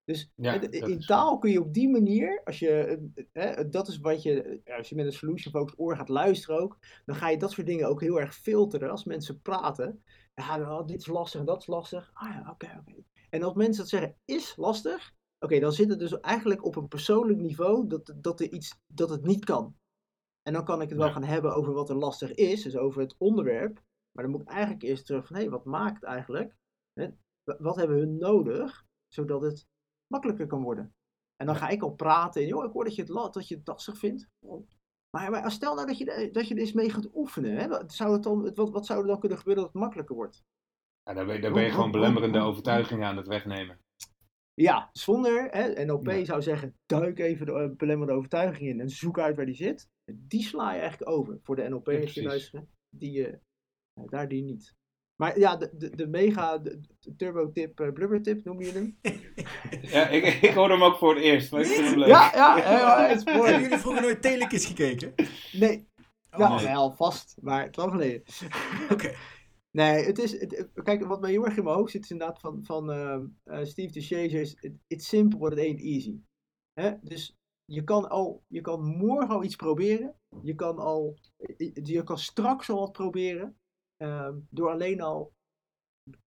Dus 0.04 0.32
Ja, 0.34 0.58
hè, 0.58 0.68
in 0.68 1.00
taal 1.00 1.38
kun 1.38 1.50
je 1.50 1.60
op 1.60 1.74
die 1.74 1.88
manier, 1.88 2.40
als 2.44 2.58
je, 2.58 3.00
eh, 3.32 3.58
eh, 3.58 3.70
dat 3.70 3.88
is 3.88 3.98
wat 3.98 4.22
je, 4.22 4.60
eh, 4.64 4.76
als 4.76 4.88
je 4.88 4.94
met 4.94 5.06
een 5.06 5.12
solution 5.12 5.52
focused 5.52 5.78
oor 5.78 5.96
gaat 5.96 6.08
luisteren 6.08 6.60
ook, 6.60 6.78
dan 7.04 7.16
ga 7.16 7.28
je 7.28 7.38
dat 7.38 7.50
soort 7.50 7.66
dingen 7.66 7.88
ook 7.88 8.00
heel 8.00 8.20
erg 8.20 8.34
filteren 8.34 8.90
als 8.90 9.04
mensen 9.04 9.40
praten. 9.40 10.02
Ja, 10.34 10.56
nou, 10.56 10.86
dit 10.86 11.00
is 11.00 11.06
lastig 11.06 11.40
en 11.40 11.46
dat 11.46 11.60
is 11.60 11.66
lastig. 11.66 12.10
Ah 12.14 12.28
ja, 12.28 12.50
oké, 12.50 12.76
oké. 12.80 13.02
En 13.30 13.42
als 13.42 13.54
mensen 13.54 13.80
dat 13.82 13.90
zeggen, 13.90 14.16
is 14.24 14.56
lastig, 14.56 15.14
oké, 15.38 15.58
dan 15.58 15.72
zit 15.72 15.88
het 15.88 15.98
dus 15.98 16.20
eigenlijk 16.20 16.64
op 16.64 16.76
een 16.76 16.88
persoonlijk 16.88 17.38
niveau 17.38 17.86
dat, 17.86 18.14
dat, 18.16 18.40
er 18.40 18.52
iets, 18.52 18.80
dat 18.86 19.10
het 19.10 19.24
niet 19.24 19.44
kan. 19.44 19.76
En 20.48 20.54
dan 20.54 20.64
kan 20.64 20.82
ik 20.82 20.88
het 20.88 20.98
wel 20.98 21.12
gaan 21.12 21.24
hebben 21.24 21.54
over 21.54 21.72
wat 21.72 21.88
er 21.90 21.96
lastig 21.96 22.34
is, 22.34 22.62
dus 22.62 22.76
over 22.76 23.00
het 23.00 23.14
onderwerp. 23.18 23.82
Maar 24.12 24.24
dan 24.24 24.30
moet 24.32 24.40
ik 24.42 24.48
eigenlijk 24.48 24.82
eerst 24.82 25.06
terug 25.06 25.26
van, 25.26 25.36
hé, 25.36 25.48
wat 25.48 25.64
maakt 25.64 26.02
eigenlijk? 26.02 26.56
Wat 27.58 27.76
hebben 27.76 27.96
hun 27.96 28.18
nodig, 28.18 28.84
zodat 29.08 29.42
het 29.42 29.66
makkelijker 30.06 30.46
kan 30.46 30.62
worden? 30.62 30.94
En 31.36 31.46
dan 31.46 31.56
ga 31.56 31.68
ik 31.68 31.82
al 31.82 31.94
praten. 31.94 32.42
En 32.42 32.48
joh, 32.48 32.64
ik 32.64 32.72
hoor 32.72 32.84
dat 32.84 32.94
je 32.94 33.02
het, 33.02 33.32
dat 33.34 33.48
je 33.48 33.56
het 33.56 33.66
lastig 33.66 33.98
vindt. 33.98 34.28
Maar, 35.10 35.30
maar 35.30 35.50
stel 35.50 35.74
nou 35.74 35.86
dat 35.86 35.98
je, 35.98 36.12
er- 36.12 36.32
dat 36.32 36.48
je 36.48 36.54
er 36.54 36.60
eens 36.60 36.72
mee 36.72 36.90
gaat 36.90 37.14
oefenen. 37.14 37.56
Hè? 37.56 37.68
Wat, 37.68 37.92
zou 37.92 38.12
het 38.12 38.22
dan, 38.22 38.54
wat, 38.54 38.70
wat 38.70 38.86
zou 38.86 39.00
er 39.00 39.06
dan 39.06 39.18
kunnen 39.20 39.38
gebeuren 39.38 39.62
dat 39.62 39.72
het 39.72 39.82
makkelijker 39.82 40.14
wordt? 40.14 40.44
Ja, 41.02 41.14
daar 41.14 41.26
ben, 41.26 41.34
je- 41.34 41.40
daar 41.40 41.52
ben 41.52 41.62
je 41.62 41.70
gewoon 41.70 41.90
belemmerende 41.90 42.38
overtuigingen 42.40 43.08
aan 43.08 43.16
het 43.16 43.26
wegnemen. 43.26 43.78
Ja, 44.54 44.88
zonder, 44.92 45.48
hè, 45.50 45.84
NLP 45.84 46.06
Ja. 46.06 46.24
zou 46.24 46.42
zeggen, 46.42 46.76
duik 46.86 47.18
even 47.18 47.46
de 47.46 47.52
eh, 47.52 47.76
belemmerende 47.76 48.18
overtuiging 48.18 48.68
in 48.68 48.80
en 48.80 48.90
zoek 48.90 49.18
uit 49.18 49.36
waar 49.36 49.46
die 49.46 49.54
zit. 49.54 49.88
Die 50.14 50.42
sla 50.42 50.72
je 50.74 50.80
eigenlijk 50.80 51.10
over 51.10 51.38
voor 51.42 51.56
de 51.56 51.68
NLP'ers 51.68 52.12
die 52.14 52.22
luisteren. 52.22 52.68
Die, 52.90 53.26
eh, 53.26 53.32
eh, 53.94 54.04
daar 54.08 54.28
die 54.28 54.42
niet. 54.42 54.76
Maar 55.16 55.38
ja, 55.38 55.56
de, 55.56 55.70
de, 55.76 55.90
de 55.96 56.06
mega 56.06 56.58
de, 56.58 56.80
de 56.98 57.16
turbo 57.16 57.50
tip, 57.52 57.80
eh, 57.80 57.92
blubber 57.92 58.22
tip 58.22 58.44
noem 58.44 58.62
je 58.62 58.72
hem? 58.72 58.98
Ja, 59.82 60.08
ik, 60.08 60.24
ik 60.24 60.50
hoor 60.50 60.70
hem 60.70 60.82
ook 60.82 60.96
voor 60.96 61.14
het 61.14 61.24
eerst, 61.24 61.50
maar 61.52 61.60
ik 61.60 61.66
vind 61.66 61.88
hem 61.88 61.98
leuk. 61.98 62.08
Ja, 62.08 62.30
ja, 62.34 62.58
ja, 62.58 63.06
het 63.08 63.16
is 63.18 63.24
Hebben 63.32 63.60
jullie 63.60 63.78
vroeger 63.78 64.02
nooit 64.02 64.22
Telekiss 64.22 64.66
gekeken? 64.66 65.14
Nee, 65.52 65.86
Oh, 66.30 66.38
nou, 66.38 66.56
nee. 66.56 66.72
wel 66.72 66.92
vast, 66.92 67.36
maar 67.40 67.64
het 67.64 67.76
lang 67.76 67.90
geleden. 67.90 68.22
Oké. 68.92 69.14
Nee, 69.70 70.04
het 70.04 70.18
is, 70.18 70.40
het- 70.40 70.70
kijk, 70.74 71.04
wat 71.04 71.20
mij 71.20 71.30
heel 71.30 71.44
erg 71.44 71.56
in 71.56 71.64
mijn 71.64 71.76
hoofd 71.76 71.90
zit 71.90 72.02
is 72.04 72.10
inderdaad 72.10 72.40
van, 72.40 72.64
van 72.64 72.84
Steve 73.62 73.92
de 73.92 74.30
it- 74.60 74.72
it's 74.86 75.08
simple 75.08 75.38
but 75.38 75.52
it 75.52 75.58
ain't 75.58 75.80
easy. 75.80 76.20
Hè? 76.72 76.92
Dus 77.02 77.37
je 77.70 77.84
kan 77.84 78.08
al, 78.08 78.44
je 78.46 78.60
kan 78.60 78.84
morgen 78.84 79.34
al 79.34 79.44
iets 79.44 79.56
proberen. 79.56 80.14
Je 80.42 80.54
kan 80.54 80.78
al, 80.78 81.18
je- 81.56 82.02
kan 82.04 82.18
straks 82.18 82.70
al 82.70 82.78
wat 82.78 82.92
proberen. 82.92 83.58
ehm, 83.96 84.38
door 84.50 84.70
alleen 84.70 85.00
al 85.00 85.32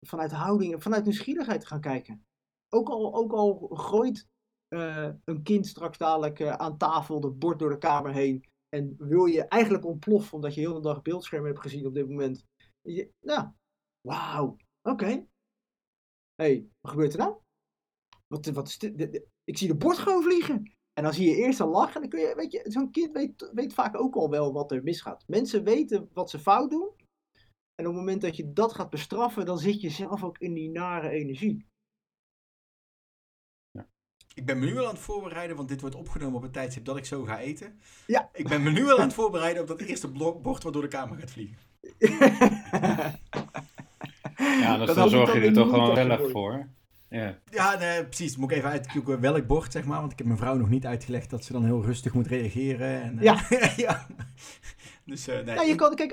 vanuit 0.07 0.31
houding, 0.31 0.83
vanuit 0.83 1.03
nieuwsgierigheid 1.03 1.61
te 1.61 1.67
gaan 1.67 1.81
kijken. 1.81 2.25
Ook 2.69 2.89
al, 2.89 3.15
ook 3.15 3.31
al 3.31 3.67
gooit 3.73 4.27
eh, 4.67 5.09
een 5.25 5.43
kind 5.43 5.67
straks 5.67 5.97
dadelijk 5.97 6.39
eh, 6.39 6.53
aan 6.53 6.77
tafel 6.77 7.19
de 7.19 7.29
bord 7.29 7.59
door 7.59 7.69
de 7.69 7.77
kamer 7.77 8.13
heen. 8.13 8.45
En 8.69 8.95
wil 8.97 9.25
je 9.25 9.43
eigenlijk 9.47 9.85
ontploffen 9.85 10.33
omdat 10.33 10.53
je 10.53 10.59
heel 10.61 10.73
de 10.73 10.79
dag 10.81 11.01
beeldscherm 11.01 11.45
hebt 11.45 11.59
gezien 11.59 11.85
op 11.85 11.93
dit 11.93 12.07
moment. 12.09 12.45
Je, 12.81 13.11
nou, 13.19 13.49
wauw, 14.01 14.55
oké. 14.81 15.25
Hey, 16.35 16.67
wat 16.81 16.91
gebeurt 16.91 17.13
er 17.13 17.19
nou? 17.19 17.37
Wat, 18.27 18.45
wat 18.45 18.67
is 18.67 18.77
dit- 18.77 19.25
Ik 19.43 19.57
zie 19.57 19.67
de 19.67 19.75
bord 19.75 19.97
gewoon 19.97 20.23
vliegen. 20.23 20.75
En 20.93 21.03
dan 21.03 21.13
zie 21.13 21.29
je 21.29 21.35
eerst 21.35 21.59
al 21.59 21.69
lachen. 21.69 21.95
En 21.95 22.01
dan 22.01 22.09
kun 22.09 22.19
je, 22.19 22.35
weet 22.35 22.51
je, 22.51 22.61
zo'n 22.63 22.91
kind 22.91 23.11
weet, 23.11 23.49
weet 23.53 23.73
vaak 23.73 23.97
ook 23.99 24.15
al 24.15 24.29
wel 24.29 24.53
wat 24.53 24.71
er 24.71 24.83
misgaat. 24.83 25.23
Mensen 25.27 25.63
weten 25.63 26.09
wat 26.13 26.29
ze 26.29 26.39
fout 26.39 26.69
doen. 26.69 26.89
En 27.75 27.87
op 27.87 27.93
het 27.93 28.01
moment 28.01 28.21
dat 28.21 28.35
je 28.35 28.53
dat 28.53 28.73
gaat 28.73 28.89
bestraffen, 28.89 29.45
dan 29.45 29.57
zit 29.59 29.81
je 29.81 29.89
zelf 29.89 30.23
ook 30.23 30.37
in 30.37 30.53
die 30.53 30.69
nare 30.69 31.09
energie. 31.09 31.65
Ik 34.35 34.45
ben 34.45 34.59
me 34.59 34.65
nu 34.65 34.77
al 34.77 34.85
aan 34.85 34.93
het 34.93 34.99
voorbereiden, 35.03 35.55
want 35.55 35.69
dit 35.69 35.81
wordt 35.81 35.95
opgenomen 35.95 36.35
op 36.35 36.43
een 36.43 36.51
tijdstip 36.51 36.85
dat 36.85 36.97
ik 36.97 37.05
zo 37.05 37.23
ga 37.23 37.39
eten. 37.39 37.79
Ja. 38.07 38.29
Ik 38.33 38.47
ben 38.47 38.63
me 38.63 38.71
nu 38.71 38.89
al 38.89 38.97
aan 38.97 39.05
het 39.05 39.13
voorbereiden 39.13 39.61
op 39.61 39.67
dat 39.67 39.81
eerste 39.81 40.11
blok- 40.11 40.41
bord 40.41 40.63
wat 40.63 40.73
door 40.73 40.81
de 40.81 40.87
kamer 40.87 41.17
gaat 41.19 41.31
vliegen. 41.31 41.57
Ja, 44.37 44.77
Dat 44.85 44.95
dan 44.95 45.09
zorg 45.09 45.33
je 45.33 45.39
er 45.39 45.53
toch 45.53 45.69
gewoon 45.69 45.95
zelf 45.95 46.09
gegooid. 46.09 46.31
voor. 46.31 46.69
Ja. 47.11 47.41
Ja, 47.49 47.77
nee, 47.77 48.05
precies. 48.05 48.37
Moet 48.37 48.51
ik 48.51 48.57
even 48.57 48.69
uitzoeken 48.69 49.19
welk 49.19 49.47
bord, 49.47 49.71
zeg 49.71 49.85
maar. 49.85 49.99
Want 49.99 50.11
ik 50.11 50.17
heb 50.17 50.27
mijn 50.27 50.39
vrouw 50.39 50.55
nog 50.55 50.69
niet 50.69 50.85
uitgelegd 50.85 51.29
dat 51.29 51.43
ze 51.43 51.53
dan 51.53 51.65
heel 51.65 51.83
rustig 51.83 52.13
moet 52.13 52.27
reageren. 52.27 53.01
En, 53.01 53.17
eh, 53.17 53.23
Ja. 53.23 53.45
ja. 53.85 54.07
Dus, 55.05 55.27
eh, 55.27 55.45
nee. 55.45 55.55
Ja, 55.55 55.61
je 55.61 55.75
kan, 55.75 55.95
kijk, 55.95 56.11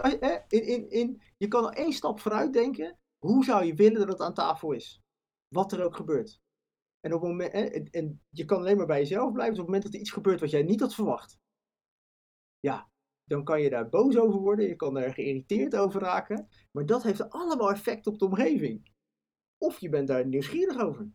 in, 0.48 0.66
in, 0.66 0.90
in, 0.90 1.22
je 1.36 1.48
kan 1.48 1.64
al 1.64 1.72
één 1.72 1.92
stap 1.92 2.20
vooruit 2.20 2.52
denken. 2.52 2.98
Hoe 3.18 3.44
zou 3.44 3.64
je 3.64 3.74
willen 3.74 3.98
dat 3.98 4.08
het 4.08 4.20
aan 4.20 4.34
tafel 4.34 4.72
is? 4.72 5.02
Wat 5.48 5.72
er 5.72 5.84
ook 5.84 5.96
gebeurt. 5.96 6.40
En, 7.00 7.14
op 7.14 7.20
het 7.20 7.30
moment, 7.30 7.52
hè, 7.52 7.60
en, 7.60 7.90
en 7.90 8.20
je 8.28 8.44
kan 8.44 8.58
alleen 8.58 8.76
maar 8.76 8.86
bij 8.86 8.98
jezelf 8.98 9.32
blijven. 9.32 9.54
Dus 9.54 9.64
op 9.64 9.66
het 9.66 9.74
moment 9.74 9.82
dat 9.82 9.94
er 9.94 10.00
iets 10.00 10.10
gebeurt 10.10 10.40
wat 10.40 10.50
jij 10.50 10.62
niet 10.62 10.80
had 10.80 10.94
verwacht. 10.94 11.38
Ja, 12.60 12.90
dan 13.24 13.44
kan 13.44 13.62
je 13.62 13.70
daar 13.70 13.88
boos 13.88 14.16
over 14.18 14.40
worden. 14.40 14.68
Je 14.68 14.76
kan 14.76 14.96
er 14.96 15.14
geïrriteerd 15.14 15.76
over 15.76 16.00
raken. 16.00 16.48
Maar 16.70 16.86
dat 16.86 17.02
heeft 17.02 17.30
allemaal 17.30 17.70
effect 17.70 18.06
op 18.06 18.18
de 18.18 18.24
omgeving. 18.24 18.96
Of 19.58 19.78
je 19.80 19.88
bent 19.88 20.08
daar 20.08 20.26
nieuwsgierig 20.26 20.78
over. 20.78 21.08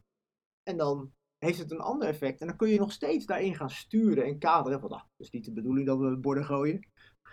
En 0.63 0.77
dan 0.77 1.13
heeft 1.37 1.59
het 1.59 1.71
een 1.71 1.79
ander 1.79 2.07
effect. 2.07 2.41
En 2.41 2.47
dan 2.47 2.55
kun 2.57 2.69
je 2.69 2.79
nog 2.79 2.91
steeds 2.91 3.25
daarin 3.25 3.55
gaan 3.55 3.69
sturen 3.69 4.25
en 4.25 4.39
kaderen. 4.39 4.79
Van, 4.79 4.91
het 4.91 5.03
is 5.17 5.29
niet 5.29 5.45
de 5.45 5.51
bedoeling 5.53 5.87
dat 5.87 5.99
we 5.99 6.17
borden 6.17 6.45
gooien. 6.45 6.87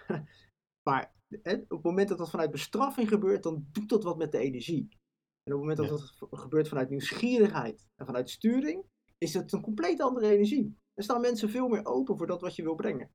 maar 0.89 1.13
hè, 1.43 1.53
op 1.55 1.69
het 1.71 1.83
moment 1.83 2.09
dat 2.09 2.19
dat 2.19 2.31
vanuit 2.31 2.51
bestraffing 2.51 3.09
gebeurt, 3.09 3.43
dan 3.43 3.67
doet 3.73 3.89
dat 3.89 4.05
wat 4.05 4.19
met 4.19 4.33
de 4.33 4.39
energie. 4.39 4.89
En 5.43 5.55
op 5.55 5.61
het 5.61 5.69
moment 5.69 5.77
dat 5.77 5.87
Ja. 5.87 6.27
dat 6.31 6.41
gebeurt 6.41 6.69
vanuit 6.69 6.91
nieuwsgierigheid 6.91 7.87
en 7.97 8.07
vanuit 8.07 8.31
sturing, 8.31 8.85
is 9.19 9.35
het 9.35 9.53
een 9.53 9.61
compleet 9.63 10.01
andere 10.01 10.29
energie. 10.31 10.77
Dan 10.95 11.05
staan 11.05 11.21
mensen 11.21 11.51
veel 11.51 11.69
meer 11.69 11.87
open 11.87 12.17
voor 12.19 12.27
dat 12.27 12.41
wat 12.41 12.57
je 12.57 12.63
wil 12.63 12.75
brengen. 12.75 13.11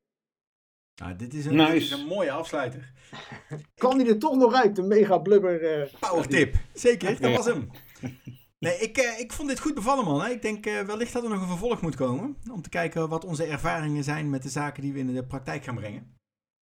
Nou, 1.01 1.15
dit, 1.15 1.33
is 1.33 1.45
een, 1.45 1.57
dit 1.57 1.69
is 1.69 1.91
een 1.91 2.05
mooie 2.05 2.31
afsluiter. 2.31 2.93
Kan 3.75 3.97
die 3.97 4.07
er 4.07 4.19
toch 4.19 4.35
nog 4.35 4.53
uit, 4.53 4.75
de 4.75 4.81
mega 4.83 5.17
blubber? 5.17 5.63
eh, 5.63 5.93
Power 5.99 6.27
tip. 6.27 6.55
Zeker, 6.73 7.21
dat 7.21 7.35
was 7.35 7.45
hem. 7.45 7.69
Nee, 8.59 8.77
ik, 8.77 8.97
eh, 8.97 9.19
ik 9.19 9.33
vond 9.33 9.49
dit 9.49 9.59
goed 9.59 9.73
bevallen, 9.73 10.05
man. 10.05 10.21
hè. 10.21 10.29
Ik 10.29 10.41
denk 10.41 10.65
eh, 10.65 10.81
wellicht 10.81 11.13
dat 11.13 11.23
er 11.23 11.29
nog 11.29 11.41
een 11.41 11.47
vervolg 11.47 11.81
moet 11.81 11.95
komen. 11.95 12.37
Om 12.51 12.61
te 12.61 12.69
kijken 12.69 13.09
wat 13.09 13.25
onze 13.25 13.43
ervaringen 13.43 14.03
zijn 14.03 14.29
met 14.29 14.43
de 14.43 14.49
zaken 14.49 14.81
die 14.81 14.93
we 14.93 14.99
in 14.99 15.13
de 15.13 15.25
praktijk 15.25 15.63
gaan 15.63 15.75
brengen. 15.75 16.15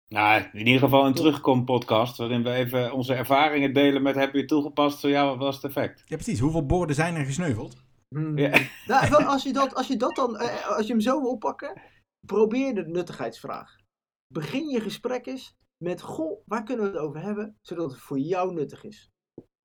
Nou, 0.07 0.43
in 0.53 0.65
ieder 0.67 0.81
geval 0.81 1.05
een 1.05 1.13
terugkom-podcast. 1.13 2.17
Waarin 2.17 2.43
we 2.43 2.51
even 2.51 2.91
onze 2.93 3.13
ervaringen 3.13 3.73
delen 3.73 4.01
met 4.01 4.15
heb 4.15 4.33
je 4.33 4.39
het 4.39 4.47
toegepast? 4.47 4.99
Zo 4.99 5.07
ja, 5.07 5.25
wat 5.25 5.37
was 5.37 5.55
het 5.55 5.63
effect? 5.63 6.03
Ja, 6.05 6.15
precies. 6.15 6.39
Hoeveel 6.39 6.65
borden 6.65 6.95
zijn 6.95 7.15
er 7.15 7.25
gesneuveld? 7.25 7.77
hmm. 8.15 8.37
Ja. 8.37 8.59
Nou, 8.87 9.25
als, 9.25 9.43
je 9.43 9.53
dat, 9.53 9.75
als 9.75 9.87
je 9.87 9.97
dat 9.97 10.15
dan, 10.15 10.37
eh, 10.37 10.67
als 10.67 10.85
je 10.85 10.91
hem 10.91 11.01
zo 11.01 11.21
wil 11.21 11.37
pakken, 11.37 11.81
probeer 12.25 12.75
de 12.75 12.87
nuttigheidsvraag. 12.87 13.75
Begin 14.33 14.69
je 14.69 14.81
gesprek 14.81 15.25
eens 15.25 15.55
met, 15.83 16.01
goh, 16.01 16.41
waar 16.45 16.63
kunnen 16.63 16.85
we 16.85 16.91
het 16.91 17.01
over 17.01 17.21
hebben, 17.21 17.57
zodat 17.61 17.91
het 17.91 17.99
voor 17.99 18.19
jou 18.19 18.53
nuttig 18.53 18.83
is. 18.83 19.09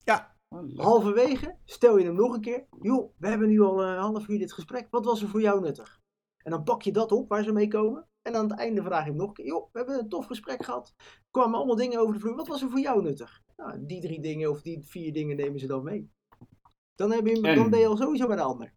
Leuk. 0.05 0.32
Halverwege 0.77 1.57
stel 1.65 1.99
je 1.99 2.05
hem 2.05 2.15
nog 2.15 2.35
een 2.35 2.41
keer, 2.41 2.67
joh, 2.81 3.12
we 3.19 3.29
hebben 3.29 3.49
nu 3.49 3.61
al 3.61 3.83
een 3.85 3.99
half 3.99 4.29
uur 4.29 4.38
dit 4.38 4.53
gesprek, 4.53 4.87
wat 4.91 5.05
was 5.05 5.23
er 5.23 5.29
voor 5.29 5.41
jou 5.41 5.61
nuttig? 5.61 6.01
En 6.45 6.51
dan 6.51 6.62
pak 6.62 6.83
je 6.83 6.93
dat 6.93 7.12
op 7.12 7.29
waar 7.29 7.45
ze 7.45 7.53
mee 7.53 7.69
komen. 7.69 8.07
En 8.23 8.35
aan 8.35 8.49
het 8.51 8.59
einde 8.59 8.83
vraag 8.83 9.05
je 9.05 9.09
hem 9.11 9.19
nog 9.19 9.29
een 9.29 9.35
keer, 9.35 9.47
joh, 9.47 9.69
we 9.73 9.79
hebben 9.79 9.99
een 9.99 10.09
tof 10.09 10.27
gesprek 10.27 10.65
gehad. 10.65 10.95
Er 10.99 11.23
kwamen 11.31 11.55
allemaal 11.55 11.77
dingen 11.77 12.01
over 12.01 12.15
de 12.15 12.21
vloer, 12.21 12.37
wat 12.37 12.49
was 12.49 12.62
er 12.62 12.71
voor 12.71 12.81
jou 12.81 13.03
nuttig? 13.03 13.43
Nou, 13.57 13.87
die 13.87 14.01
drie 14.01 14.21
dingen 14.21 14.51
of 14.51 14.62
die 14.62 14.83
vier 14.83 15.12
dingen 15.12 15.37
nemen 15.37 15.59
ze 15.61 15.67
dan 15.67 15.85
mee. 15.85 16.11
Dan, 16.95 17.12
heb 17.12 17.27
je, 17.27 17.41
En- 17.41 17.57
dan 17.57 17.71
ben 17.71 17.81
je 17.81 17.87
al 17.87 17.97
sowieso 17.97 18.27
bij 18.27 18.37
de 18.37 18.43
ander. 18.43 18.75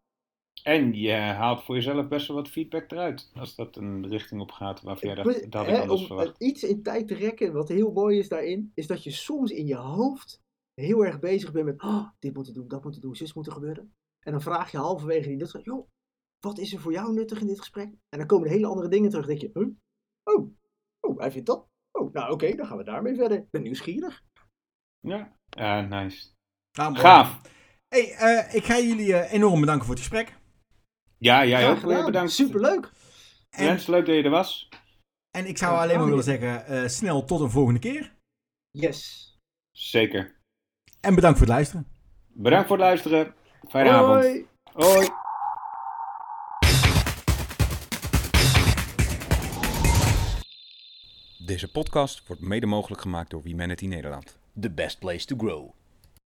En 0.64 0.94
je 0.94 1.12
haalt 1.12 1.64
voor 1.64 1.76
jezelf 1.76 2.08
best 2.08 2.28
wel 2.28 2.38
wat 2.38 2.48
feedback 2.48 2.92
eruit. 2.92 3.32
Als 3.34 3.56
dat 3.56 3.76
een 3.76 4.08
richting 4.08 4.42
op 4.42 4.52
gaat 4.52 4.82
waarvan 4.82 5.10
jij 5.10 5.24
dacht, 5.24 5.52
dat 5.52 5.54
had 5.54 5.68
ik 5.68 5.76
hè, 5.76 5.82
anders 5.82 6.02
om 6.02 6.08
verwacht. 6.08 6.42
iets 6.42 6.64
in 6.64 6.84
tijd 6.84 7.08
te 7.08 7.16
rekken, 7.16 7.54
wat 7.54 7.70
heel 7.70 7.92
mooi 7.92 8.20
is 8.20 8.30
daarin, 8.30 8.72
is 8.74 8.88
dat 8.88 9.04
je 9.04 9.12
soms 9.12 9.52
in 9.52 9.66
je 9.66 9.76
hoofd 9.76 10.44
heel 10.82 11.06
erg 11.06 11.20
bezig 11.20 11.52
bent 11.52 11.66
met, 11.66 11.82
oh, 11.82 12.10
dit 12.20 12.34
moeten 12.34 12.54
doen, 12.54 12.68
dat 12.68 12.84
moeten 12.84 13.02
doen, 13.02 13.16
zus 13.16 13.34
moet 13.34 13.48
er 13.48 13.54
gebeuren. 13.54 13.94
En 14.20 14.32
dan 14.32 14.42
vraag 14.42 14.72
je 14.72 14.78
halverwege 14.78 15.28
die 15.28 15.38
nuttig, 15.38 15.66
joh, 15.66 15.88
wat 16.40 16.58
is 16.58 16.74
er 16.74 16.80
voor 16.80 16.92
jou 16.92 17.14
nuttig 17.14 17.42
in 17.42 17.48
dit 17.48 17.60
gesprek? 17.60 17.88
En 18.10 18.18
dan 18.18 18.28
komen 18.28 18.48
er 18.48 18.54
hele 18.54 18.68
andere 18.68 18.88
dingen 18.88 19.10
terug. 19.10 19.26
Dan 19.26 19.38
denk 19.38 19.54
je, 19.54 19.60
huh? 19.60 19.70
oh, 20.36 20.52
oh, 21.00 21.20
hij 21.20 21.32
vindt 21.32 21.48
dat. 21.48 21.68
Oh, 21.92 22.14
nou 22.14 22.32
oké, 22.32 22.56
dan 22.56 22.66
gaan 22.68 22.78
we 22.78 22.84
daarmee 22.84 23.16
verder. 23.16 23.38
Ik 23.38 23.50
ben 23.50 23.62
nieuwsgierig. 23.62 24.24
Ja, 25.00 25.82
nice. 25.82 26.28
Nou. 26.72 26.96
Gaaf. 26.96 27.42
Hey, 27.88 28.14
eh, 28.14 28.54
ik 28.54 28.64
ga 28.64 28.80
jullie 28.80 29.16
eh, 29.16 29.34
enorm 29.34 29.60
bedanken 29.60 29.86
voor 29.86 29.96
het 29.96 30.04
gesprek. 30.04 30.38
Ja, 31.18 31.46
jij 31.46 31.70
ook 31.70 31.80
gedaan. 31.80 32.06
bedankt. 32.06 32.32
Superleuk. 32.32 32.92
En, 33.50 33.66
Jens, 33.66 33.88
leuk 33.88 34.06
dat 34.06 34.16
je 34.16 34.24
er 34.24 34.30
was. 34.30 34.70
en 35.38 35.46
ik 35.46 35.58
zou 35.58 35.74
Ja, 35.74 35.82
alleen 35.82 35.98
maar 35.98 36.08
willen 36.08 36.24
zeggen, 36.24 36.66
eh, 36.66 36.88
snel 36.88 37.26
tot 37.26 37.40
een 37.40 37.50
volgende 37.50 37.80
keer. 37.80 38.16
Yes. 38.72 39.30
Zeker. 39.72 40.36
En 41.06 41.16
bedankt 41.16 41.38
voor 41.38 41.48
het 41.48 41.56
luisteren. 41.56 41.88
Bedankt 42.34 42.68
voor 42.68 42.78
het 42.78 42.86
luisteren. 42.86 43.34
Fijne 43.70 43.90
avond. 43.90 44.24
Hoi. 44.24 44.46
Hoi. 44.74 45.10
Deze 51.46 51.72
podcast 51.72 52.28
wordt 52.28 52.42
mede 52.42 52.66
mogelijk 52.66 53.02
gemaakt 53.02 53.30
door 53.30 53.42
Humanity 53.44 53.86
Nederland. 53.86 54.38
The 54.60 54.72
best 54.72 55.00
place 55.00 55.26
to 55.26 55.36
grow. 55.38 55.70